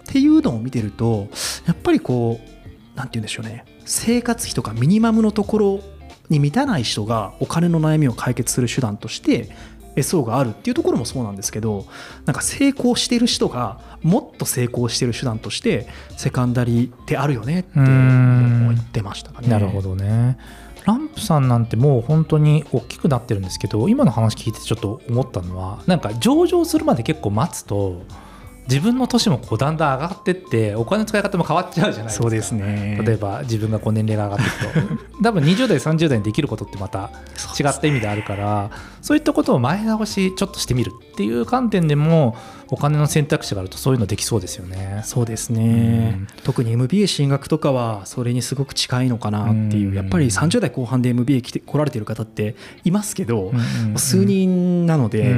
[0.00, 1.28] っていうのを見てると
[1.66, 3.64] やっぱりこうなんて言うんでしょうね。
[3.84, 5.80] 生活費とかミニマムのところ
[6.28, 9.50] に満たない人がお金の悩みを解決する手段として
[9.96, 11.86] SO があるっていうところもそうなんですけど
[12.24, 15.86] なんか成功してる人がもっと成功してる手段として
[16.16, 19.48] セカンダリってあるよねって言ってましたかね。
[19.48, 20.38] なるほどね
[20.84, 28.02] ランプさんなんてもう本当に大きくなってるんですけど今の話聞いてちょっと思ったのはなんか上場するまで結構待つと
[28.68, 32.22] 自分の年もこうだんだん上がってってお金の使い方も変わっちゃうじゃないですか。
[32.22, 33.00] そうですね。
[33.02, 35.04] 例えば自分がこう年齢が上がっていくと。
[35.24, 37.10] 多分20代30代にできることってまた
[37.58, 42.36] 違った意味であるからそういったことを前倒しちょっとしてみるっていう観点でも
[42.70, 45.00] お金の選択肢があるとそういうのできそうですよね。
[45.04, 55.34] そうですね、うん、特に MBA 進学とかはそれにすごく近いのかなっていう、うん、やっぱり30代後半で MBA 来て来られてる方っていますけど、うん、数人なので、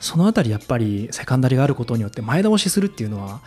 [0.00, 3.40] そのあたりやっぱりセカンダリがあることによって前倒しするっていうのは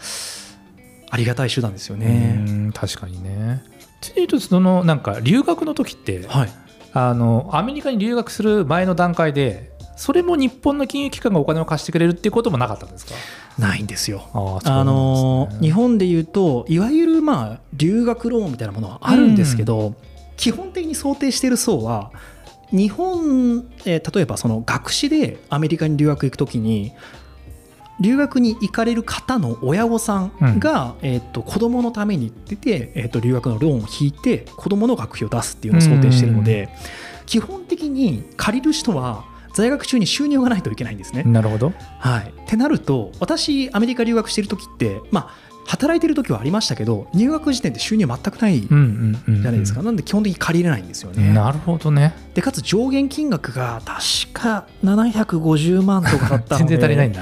[1.12, 2.72] ありがたい手段ですよね。
[2.74, 3.64] 確かにね。
[4.02, 6.50] というとそのなんか留学の時って、はい、
[6.94, 13.14] あのアメリカに留学する前の段階でそれも日本の金融機関がお金を貸してくれるっていうこともなかったんですか？
[13.58, 14.30] ないんですよ。
[14.34, 19.96] あ、の日本でいうといわゆるまあ留学ローンみたいなものはあるんですけど、うん、
[20.38, 22.12] 基本的に想定している層は
[22.72, 26.92] 日本、えー、例えばその学士でアメリカに留学行くときに
[28.02, 31.08] 留学に行かれる方の親御さんが、うん。
[31.08, 36.68] えー、と子供のために出て、えー、と留学のローンを引いて子供の学費を出すっていうのを想定しているので、
[37.26, 39.24] 基本的に借りる人は
[39.56, 41.24] 在学中に収入がないといけないんですね。
[41.24, 51.34] なるほど、はい、ってなると私アメリカ留学している時ってまあ働いてる時はありましたけど入学時点で収入全くないじゃないですか、なんで基本的に借りれないんですよね。
[51.34, 52.14] なるほどね。
[52.34, 57.22] でかつ上限金額が確か750万とかだったので 全然足りないんだ。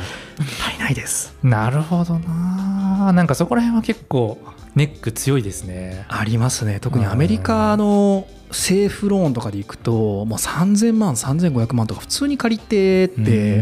[0.60, 1.36] 足りないです。
[1.44, 3.14] なるほどな。
[3.14, 4.40] なんかそこら辺は結構
[4.76, 6.06] ネック強いですね。
[6.10, 6.80] ありますね。
[6.82, 13.62] 特にアメリカの政府ローンとかでいくともう3000万3500万とか普通に借りてって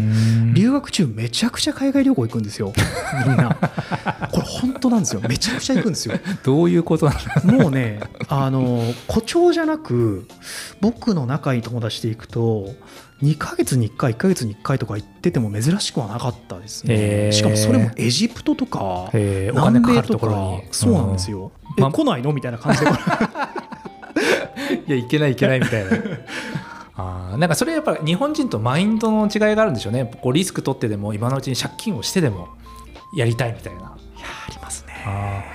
[0.54, 2.74] 留学中めちゃくちゃ海外旅行行くんですよ。
[3.26, 3.56] みんな。
[4.32, 5.22] これ本当なんですよ。
[5.28, 6.16] めちゃくちゃ行くんですよ。
[6.44, 10.28] どういうことなんだもうねあの誇張じゃなく
[10.82, 12.70] 僕の仲いい友達で行くと
[13.24, 17.32] 2か月に1回1か月に1回とか行ってても珍しくはなかったですね。
[17.32, 22.34] しかもそれもエジプトとか南米とかそうなんですよ、え、来ないの？
[22.34, 22.88] みたいな感じで
[24.88, 25.92] いやいけないいけないみたいな。
[26.98, 30.12] あなんかそれやっぱ日本人とマインドの違いがあるんでしょうね。
[30.22, 32.50] こうリスク取ってでも今のうちに借金をしてでも
[33.16, 33.80] やりたいみたいな。
[33.80, 33.88] いや
[34.48, 34.94] ありますね。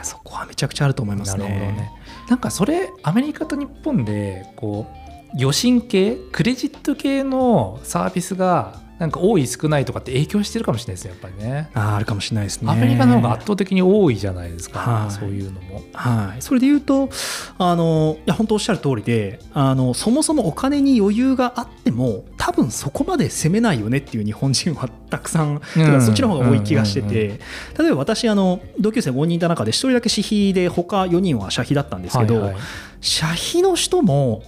[0.02, 1.44] そこはめちゃくちゃあると思いますね。
[1.44, 1.92] なるほどね。
[2.28, 5.06] なんかそれアメリカと日本でこう
[5.38, 11.70] 余震系クレジット系のサービスがなんか多い少ないとかって影響してるかもしれないですねやっぱりね。
[11.74, 12.72] ああるかもしれないですね。
[12.72, 15.82] アメリカの方が圧倒的に多いじゃないですか、はい、そういうのも。
[15.92, 16.42] はい。
[16.42, 17.10] それで言うと
[17.58, 27.40] あのいや本当おっしゃる通りであのそもそもお金に余裕があっても多分そこまで攻めないよねっていう日本人はたくさん、うん、そっちの方が多い気がしてて、
[27.78, 32.56] 例えば私あの同級生5人いた中で1人だけ私費で他4人は社費だったんですけど、はいはい、
[33.00, 34.42] 社費の人も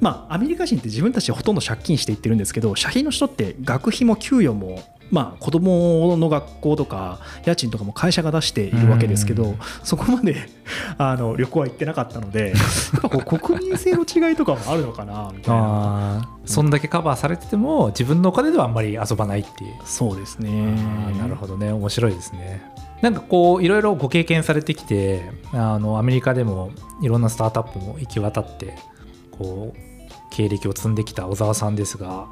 [0.00, 9.54] まあ、アメリカ人って自分たちでほとんど借金していってるんですけど社費の人って学費も給与もまあ、子供の学校とか家賃とかも会社が出しているわけですけど、
[9.84, 10.48] そこまで
[10.98, 12.54] あの旅行は行ってなかったのでや
[12.98, 16.28] っぱこう 国民性の違いとかもあるのかなみたいな。
[16.44, 19.74] そんだけカバーされてても自分のお金ではあんまり遊ばないっていう。
[19.84, 20.76] そうですね。
[21.20, 21.72] なるほどね。
[21.72, 22.62] 面白いですね。
[23.02, 26.70] なんかこういろいろご経験されてきてあのアメリカでも
[27.02, 28.74] いろんなスタートアップも行き渡って
[29.38, 29.78] こう
[30.30, 32.26] 経歴を積んできた小沢さんですが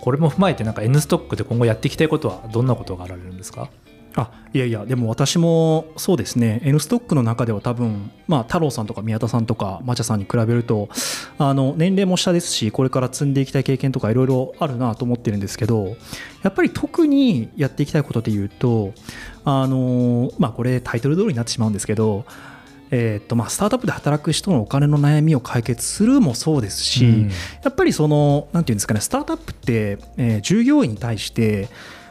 [0.00, 3.68] これも踏まえてなんか N ストックで今後やっていきたいことはどんなことがあられるんですか？
[4.14, 6.60] あいやいやでも私もそうですね。
[6.64, 10.90] N ストックの中では多分、まあ、太郎さんとか宮田さんとかマチャさんに比べると
[11.38, 15.96] あの年齢も下ですしこれから積んでいきたい経験とかいろいろあるなと思ってるんですけど
[16.42, 18.92] やっぱり特にやっていきたいことで言うと
[19.44, 22.26] あの、まあ、これタイトル通りになってしまうんですけど
[22.94, 27.30] えーとまあ、スタートアップで働く人のお金の悩みを解決するもそうですし、うん、
[27.64, 31.70] やっぱりそのなんていうんですかねスタートアップって、えー、従業員に対して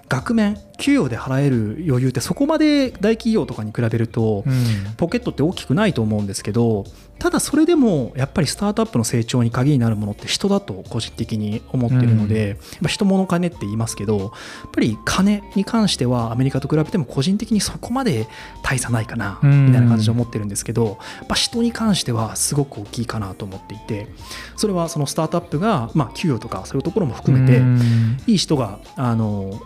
[0.10, 4.94] 額面給与で払える余裕ってそこまで大企業とかに比べるとうん。
[4.98, 6.86] ポケットって大きくないと思うんですけど
[7.22, 14.30] ただそれでもやっぱりスタートアップの成長に鍵になるものって人だと個人的に思ってるので、まあ人物金って言いますけどやっ
[14.74, 18.28] ぱり金に関してはアメリカと比べても個人的にそこまで
[18.64, 19.68] 大差ないかなうん。
[19.68, 24.08] みたいな感じで思ってるんですけどやっぱ人に関してはすごく大きいかなと思っていて
[24.56, 28.18] それはそのスタートアップがまあ給与とかそういうところも含めてうん。
[28.26, 29.62] いい人があの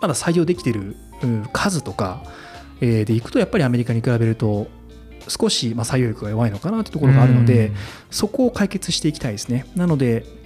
[0.00, 2.24] まだ採用できているうん数とか、
[2.80, 4.79] えーでいくとやっぱりアメリカに比べると
[5.30, 7.72] 少しまあ採用力が弱いのかなというところがあるので、
[8.10, 9.66] そこを解決していきたいですね。
[9.76, 10.40] なので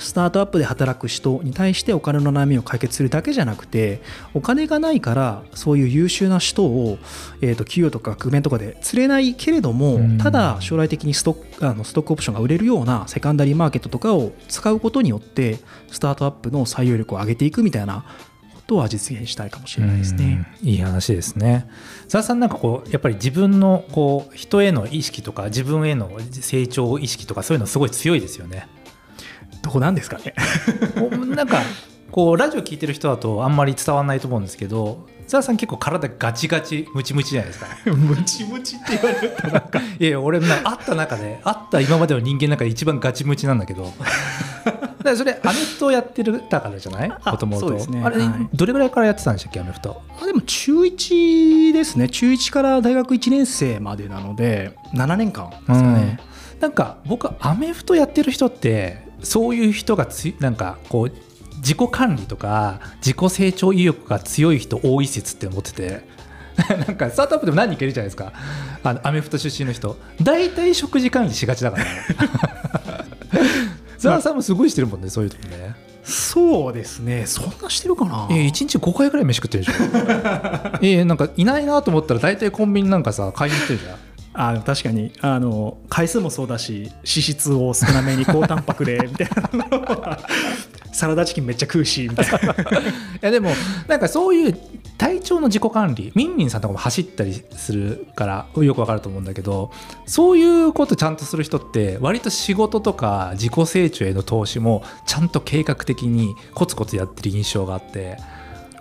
[0.00, 4.00] スタートアップで働く人に対してお金の悩みを解決するだけじゃなくて
[4.34, 6.98] お金がないからそういう優秀な人を、
[7.40, 15.58] えー、と給与とか額面とかで釣れないけれども、うんただ将来的にストックあのストックオプションが売れるようなセカンダリーマーケットとかを使うことによって
[15.90, 18.04] スタートアップの採用力を上げていくみたいな
[18.68, 20.46] ことは実現したいかもしれないですね。
[20.60, 21.66] うんいい話ですね。
[22.06, 28.68] ザワさんなんかこうやっぱり自分のこう人への意識とか自分への成長意識とかそういうのすごい強いですよね。
[29.62, 30.34] どこなんですかね
[31.34, 31.62] なんか
[32.10, 37.66] こうラジオ聞いてる人だとあんまり伝わらないと思うんですけどザワさん結構体ガチガチムチムチじゃないですか。
[37.90, 43.94] ムチムチって言われるとなんか いや俺な会った中で会った今までの人間の中で一番ガチムチなんだけど
[45.04, 47.10] らそれアメフトやってるだからじゃない？
[47.24, 47.66] あもともと
[48.04, 48.56] あれ、はい。
[48.56, 50.02] どれぐらいからやってたんでしたっけアメフト？
[50.20, 52.08] あでも中1ですね。
[52.08, 56.18] 中1から大学1年生までなので7年間ですかね、
[56.60, 61.12] なんか僕アメフトやってる人ってそういう人がついなんかこう
[61.56, 66.18] 自己管理とか自己成長意欲が強い人多い説って思ってて。
[66.88, 68.32] なんかスタートアップでも何人かいるじゃないですか。
[68.82, 69.96] あのアメフト出身の人。
[70.20, 71.84] 大体食事管理しがちだから
[73.98, 75.74] ザワさんもすごいしてるもんねそういうのね。
[76.04, 77.26] そうですね。
[77.26, 78.28] そんなしてるかな？
[78.30, 79.82] え1日5回ぐらい飯食ってるでしょ
[80.80, 83.98] えなんかいないなと思ったら大体コンビニなんかさ買いに行ってるじゃん。
[84.32, 85.12] あでも確かに。
[85.20, 90.18] あの回数もそうだし脂質を少なめに高タンパクでみたいなのは
[90.92, 93.50] サラダチキンめっちゃ食うしみたいな いやでも
[93.86, 94.58] なんかそういう
[94.96, 99.70] 体調の自己管理ミンミンさんとかも走ったりするからよくわかると思うんだけど
[100.06, 108.18] そういうことちゃんとする人って割と仕事とか自己成長への投資もちゃんと計画的にコツコツやってる印象があって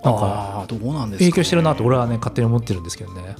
[0.03, 0.66] なんか
[1.12, 3.36] 影響してるなと俺はね勝手に思ってるんですけどね。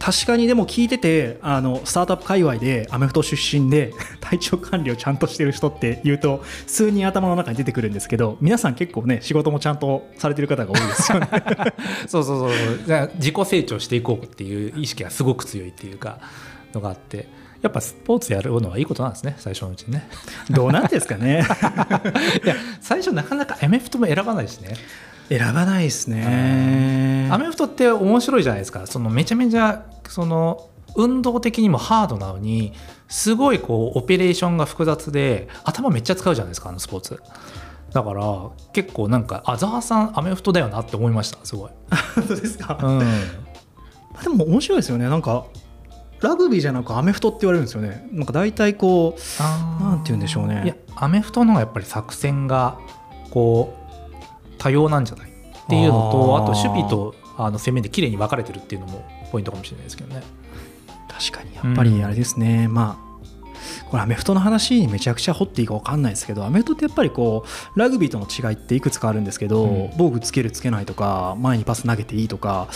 [0.00, 11.28] 確かにでも聞いててあのスタートアップ界隈でアメフト出身で 体調管理をちゃんとしてる人って言うと数人頭の中に出てくるんですけど皆さん結構ね仕事もちゃんとされてる方が多いですよね。
[12.06, 16.18] そうそうそうだから自己成長していこうっていう意識がすごく強いっていうか
[16.72, 17.28] のがあって。
[17.60, 20.08] やっぱスポーツやるのはいいことなんですね最初のうちにね。
[20.48, 21.42] どうなんですかね。
[22.44, 24.74] いや最初なかなかアメフトも選ばないしね
[25.28, 27.28] 選ばないですね。
[27.30, 28.86] アメフトって面白いじゃないですか。
[28.86, 32.72] そのめちゃめちゃその運動的にもハードなのに
[33.08, 37.22] すごいこうオペレーションが複雑で頭めっちゃ使うじゃないですかあのスポーツ。
[37.92, 41.70] だから結構なんかあザワさんアメフトだよなって思いましたすごい、
[42.14, 43.02] 本当ですか、うん、
[44.22, 45.08] でも面白いですよね。
[45.08, 45.46] なんか
[46.20, 48.08] ラグビーじゃなくアメフトって言われるんですよね。
[48.12, 50.62] なんか大体こうなんて言うんでしょうね。
[50.64, 52.78] いやアメフトの方がやっぱり作戦が
[53.30, 53.87] こう
[54.58, 55.28] 多様なんじゃない？
[55.28, 55.32] っ
[55.68, 60.22] ていうのとあと守備とあの攻めで綺麗に分かれてるっていうのもポイントかもしれないですけどね。
[61.08, 63.08] 確かにやっぱりあれですね、まあ
[63.90, 67.44] これアメフトの話にめちゃくちゃ掘っていいか分かんないですけどアメフトってやっぱりこ
[67.74, 69.90] うラグビーとの違いっていくつかあるんですけど、うん。
[69.96, 72.68] 防具つけるつけないとか前にパス投げていいとか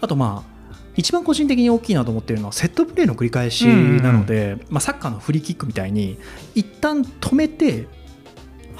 [0.00, 0.60] あとまあ
[0.96, 6.18] 一番個人的に大きいなと思ってるのはセットプレーの繰り返しなので、まあ、サッカーのフリーキックみたいに
[6.54, 7.86] 一旦止めて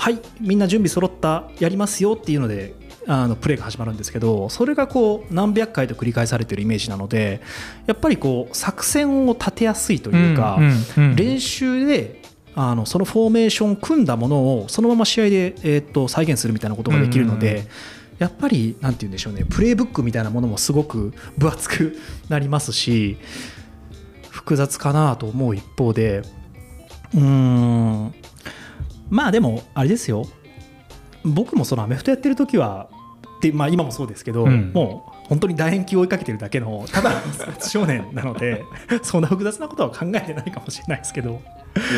[0.00, 2.74] はいみんな準備揃ったやりますよっていうので
[3.06, 7.42] あのプレーが始まるんですけどそれがこう何百回と繰り返されてるイメージなので
[7.84, 12.22] やっぱりこう作戦を立てやすいというか、うんうん練習で
[12.54, 17.66] あのそのフォーメーションを組んだものをそのまま試合で、えー、と再現するみたいなことができるので、うんうん
[18.20, 21.96] やっぱりなんて言うんでしょうねプレーブックみたいなものもすごく分厚く
[22.28, 23.16] なりますし
[24.28, 26.22] 複雑かなと思う一方で
[27.14, 28.14] うーん
[29.10, 30.26] まあでもあれですよ。
[31.24, 32.88] 僕もそのアメフトやってる時は
[33.42, 34.70] で、まあ、今もそうですけど、うん。
[34.72, 37.16] もう本当に楕円球を追いかけてるだけのただの
[37.60, 38.64] 少年なので
[39.02, 41.40] そんな複雑なことは考えてないかもしれないですけど。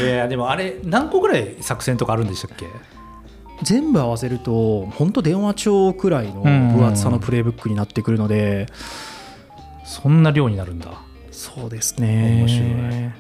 [0.01, 2.67] いやいやでもあれ何個ぐらい作戦とかあるんでしたっけ？
[3.63, 8.67] 全部合わせると本当電話帳くらいの分厚さのプレイブックになってくるので、
[9.85, 10.89] そんな量になるんだ。
[11.31, 12.45] そうですね。
[12.45, 13.11] 面白い。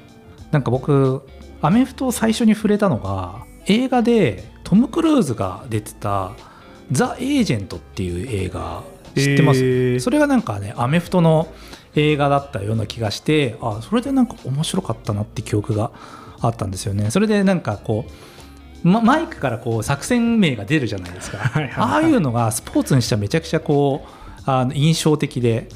[0.51, 1.22] なんか僕
[1.62, 6.32] アメフトを最初に触れたのが映画でトム・クルーズが出てた
[6.90, 8.82] ザ・エージェントっていう映画
[9.14, 10.00] 知ってます、えー。
[10.00, 11.48] それがなんかねアメフトの
[11.94, 15.90] 映画だったような気がしてあそれでなんか面白かったなって記憶が
[16.40, 17.10] あったんですよね。
[17.10, 18.06] それでなんかこ
[18.84, 21.38] うまマイクからこう作戦名が出るじゃないですか。
[21.76, 25.68] ああいうのがスポーツにしてはめちゃくちゃこうあの印象的で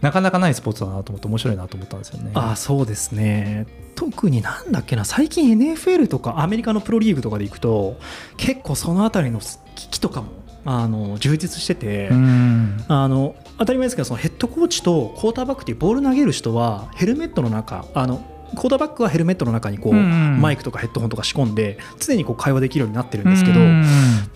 [0.00, 2.30] なかなかないスポーツだなと思って面白いなと思ったんですよね。
[2.34, 3.66] あそうですね。
[3.94, 5.04] 特になんだっけな。
[5.04, 7.98] 最近 NFL とかアメリカのプロリーグとかでいくと
[8.36, 9.40] 結構そのあたりの
[9.74, 10.28] 機器とかも
[10.66, 12.84] あの充実してて、うん。
[12.88, 18.18] あの当たり前ですけどそのヘッドコーチとクォーターバックっていうボール投げる人はヘルメットの中あの
[18.54, 23.84] クォーターバックはヘルメットの中にこう、うんマイクとかヘッドホンとか仕込んで常にこう会話できるようになってるんですけど、うん。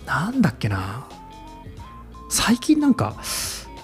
[0.05, 1.07] なんだっけな。
[2.29, 3.15] 最近なんか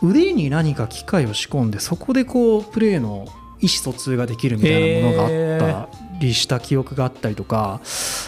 [0.01, 3.27] 腕に何か機械を仕込んでそこでこうプレーの
[3.59, 7.81] 意思疎通ができるみたいなものがあったりした記憶があったりとか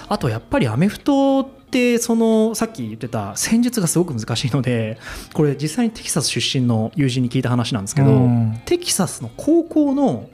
[0.07, 4.97] あとやっぱりアメフトってそのさっき言ってた戦術がすごく難しいので
[5.33, 8.61] これ実際にテキサス出身の友人に聞いた話なんですけど、うん。
[8.65, 10.29] テキサスの高校の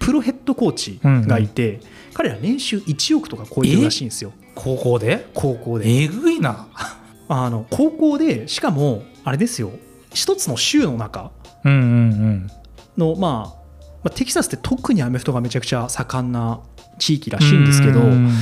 [0.00, 1.78] プロヘッドコーチがいて、
[2.12, 4.32] 彼ら年収1億とか超えてるらしいんですよ。
[4.56, 5.28] 高校で？
[5.32, 5.88] 高校で。
[5.88, 6.66] えぐいな。
[7.28, 9.70] あの高校でしかもあれですよ
[10.14, 11.30] 一つの州の中
[11.64, 12.50] うんうんうん。
[12.96, 13.62] の、まあ、
[14.04, 16.60] まあテキサスって特にアメフトがめちゃくちゃ盛んな
[16.98, 18.34] 地域らしいんですけどうんなん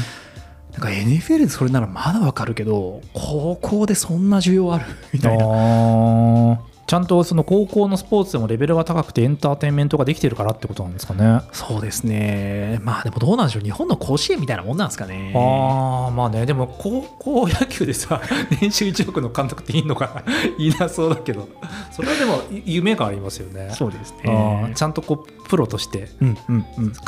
[0.82, 4.84] か NFL でそれならまだわかるけど高校でそんな需要ある？
[5.12, 6.60] みたいな
[6.91, 11.43] ちゃんとその高校のスポーツでもレベルが高くてエンターテインメントができてるからってことなんですかね。
[11.53, 12.80] そうですね。
[12.82, 13.62] まあでもどうなんでしょう。
[13.62, 15.32] 日本の甲子園みたいなもんなんですかね。
[15.36, 16.47] ああまあね。
[16.47, 18.20] でも高校野球でさ
[18.61, 21.49] 年収1億の監督っていいのか ないなそうだけど。
[21.93, 23.70] それはでも夢がありますよね。
[23.72, 24.72] そうですね。
[24.74, 26.09] ちゃんとこうプロとして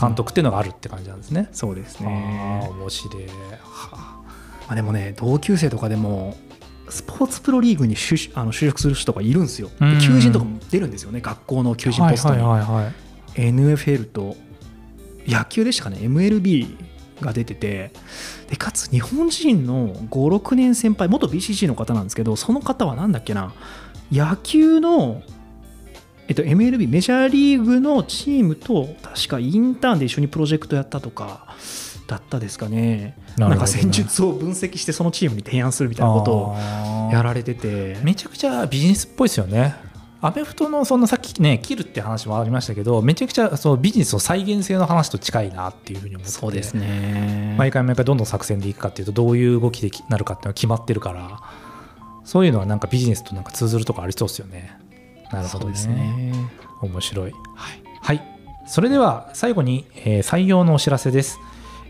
[0.01, 1.49] 監督っていうのがあるって感じなんですね。
[1.51, 2.63] そうですあね。
[2.65, 3.25] あ面白い。
[3.65, 3.97] は
[4.69, 6.37] まあ、でもね同級生とかでも
[6.93, 9.71] スポーツプロリーグに就あの就職する人がいるんですよ。
[9.81, 9.99] でうん。
[9.99, 11.23] 求人とかも出るんですよね。
[11.23, 12.95] 学校の求人ポストに、はいはいはいはい。
[13.35, 14.37] NFL と
[15.27, 15.97] 野球でしたかね。
[16.03, 16.77] MLB
[17.23, 17.93] が出てて。
[18.51, 23.55] でかつ日本人の56年先輩元 BCG の方なんですけどその方は何だっけな。
[24.13, 25.23] 野球の、
[26.29, 31.57] えっと、MLB メジャーリーグのチームと確かインターンで一緒にプロジェクトやったとか
[32.13, 33.17] だったですかね。
[33.37, 33.51] なね。
[33.55, 37.97] なんか戦術を分析してそのチームに提案するみたいなことをやられてて。
[38.03, 39.75] めちゃくちゃビジネスっぽいですよね。
[40.21, 46.39] アメフトのそのさっきね切るって話もありましたけどめちゃくちゃそのビジネスの再現性の話と近いなっていうふうに思ってて。
[46.39, 47.57] そうですね。
[47.59, 51.41] 毎回毎回どんどん作戦でいくかっていうとどういう動きでなるかっていうのが決まってるから
[52.25, 54.79] そういうのはなんかビジネスとなんか通ずるとこありそうですよね。
[55.33, 56.35] なるほどですね。
[56.83, 57.83] 面白い、はい。
[58.03, 58.23] はい、
[58.67, 61.39] それでは最後に、えー採用のお知らせです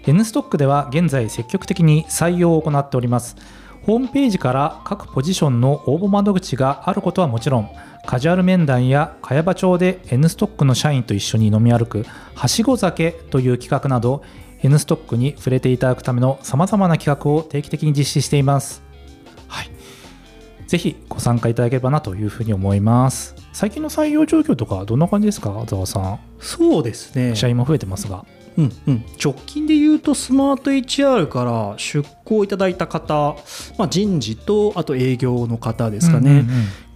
[0.06, 3.36] N ストックでは現在積極的に採用を行っております
[3.82, 7.70] ホームページから各ポジションの応募窓口があることはもちろん
[8.06, 14.22] カジュアル面談や茅場町で N ストックの社員と一緒に飲み歩くはしご酒という企画など
[14.62, 18.82] N ストックに触れていただくためのさまざまな企画を定期的に実施しています
[19.48, 19.70] はい
[20.72, 23.34] ぜひご参加いただければなというふうに思います。
[23.52, 26.20] 最近の採用状況とかどんな感じですか、ざわさん。
[26.38, 28.24] そうですね社員も増えてますが。
[28.56, 33.36] うんうん、直近で言うとスマート HR から出向いただいた方、
[33.78, 36.44] まあ、人事とあと営業の方ですかね、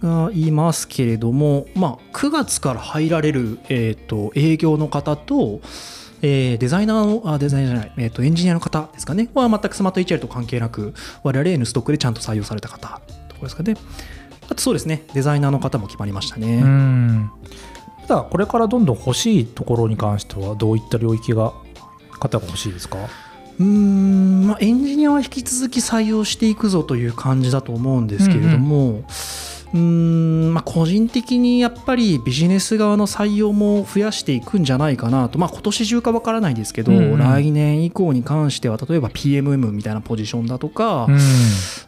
[0.01, 5.61] がいますけれども、まあ、9月から入られる、えー、と営業の方と、
[6.21, 10.93] えーデザイナーのあデザイナーじゃない、えー、とエンジニアの方ですかねは全くスマート HR と関係なく
[11.23, 13.75] 我々 N ストックでちゃんと採用された方ところですかね。
[14.49, 17.31] あとそうですねデザイナーの方も決まりましたね、うん
[18.07, 21.53] だ、これからどんどん欲しいところに関しては、どういった領域が、
[22.19, 22.97] 方が欲しいですか？
[23.59, 29.03] うーん、まあ、エンジニアは引き続き採用していくぞという感じだと思うんですけれども、
[29.73, 36.97] うーんまあ、個人的にやっぱりビジネス側の採用も増やしていくんじゃないかなと、まあ今年中かわからないですけど、うん。
[37.13, 41.07] うん来年以降に関しては例えば PMM みたいなポジションだとか、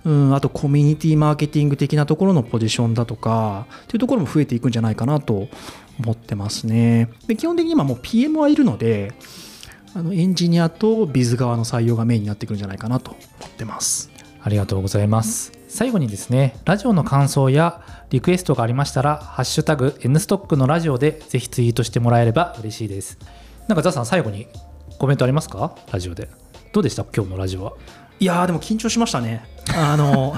[0.05, 5.47] うん、あとコミュニティマーケティング的なところのポジションだとかっていうところも増えていくんじゃないかなと
[5.99, 7.09] 思ってますね。
[7.27, 9.13] で基本的に今もう PM はいるので
[9.93, 14.09] あのエンジニアとビズ側の採用がメインになってくるんじゃないかなと思ってます。
[14.41, 15.51] ありがとうございます。
[15.67, 23.19] 最後にですね、ラジオの感想やリクエストがありましたら、ハッシュタグ N ストックのラジオでぜひツイートしてもらえれば嬉しいです。
[23.67, 24.47] なんか、ザさん、最後に
[24.97, 25.75] コメントありますか？
[25.91, 26.29] ラジオで。
[26.71, 27.05] どうでした？
[27.13, 27.73] 今日のラジオは。
[28.19, 29.45] いやーでも緊張しましたね。
[29.75, 30.35] あの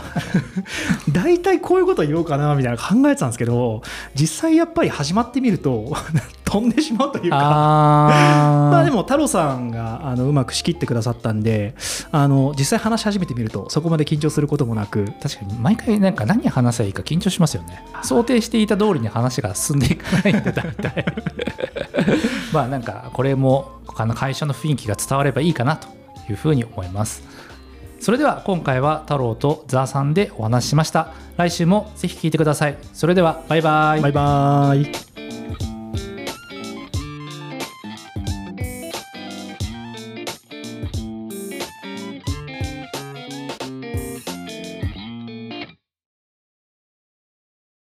[1.10, 3.82] 大体こういうこと言おうかなみたいな考えてたんですけど
[4.14, 5.96] 実際やっぱり始まってみると
[6.44, 7.38] 飛んでしまうというか。
[7.40, 11.76] あまあでも太郎さんがあのうまく仕切ってくださったんで
[12.12, 21.06] あの実際話し始めてみるとそこまで緊張することもなく確かに毎回なんか何話せばいいか緊張しますよね想定していた通りに話が進んでいかないんで大体
[22.52, 25.88] まあなんかこれも他の会社の雰囲気が伝わればいいかなと
[26.30, 27.31] いうふうに思います
[28.02, 31.14] それでは今回は太郎とザーさんでお話ししました。
[31.38, 32.78] 来週もぜひ聞いてください。
[32.94, 34.02] それではバイバイ。
[34.02, 35.71] バイバイ。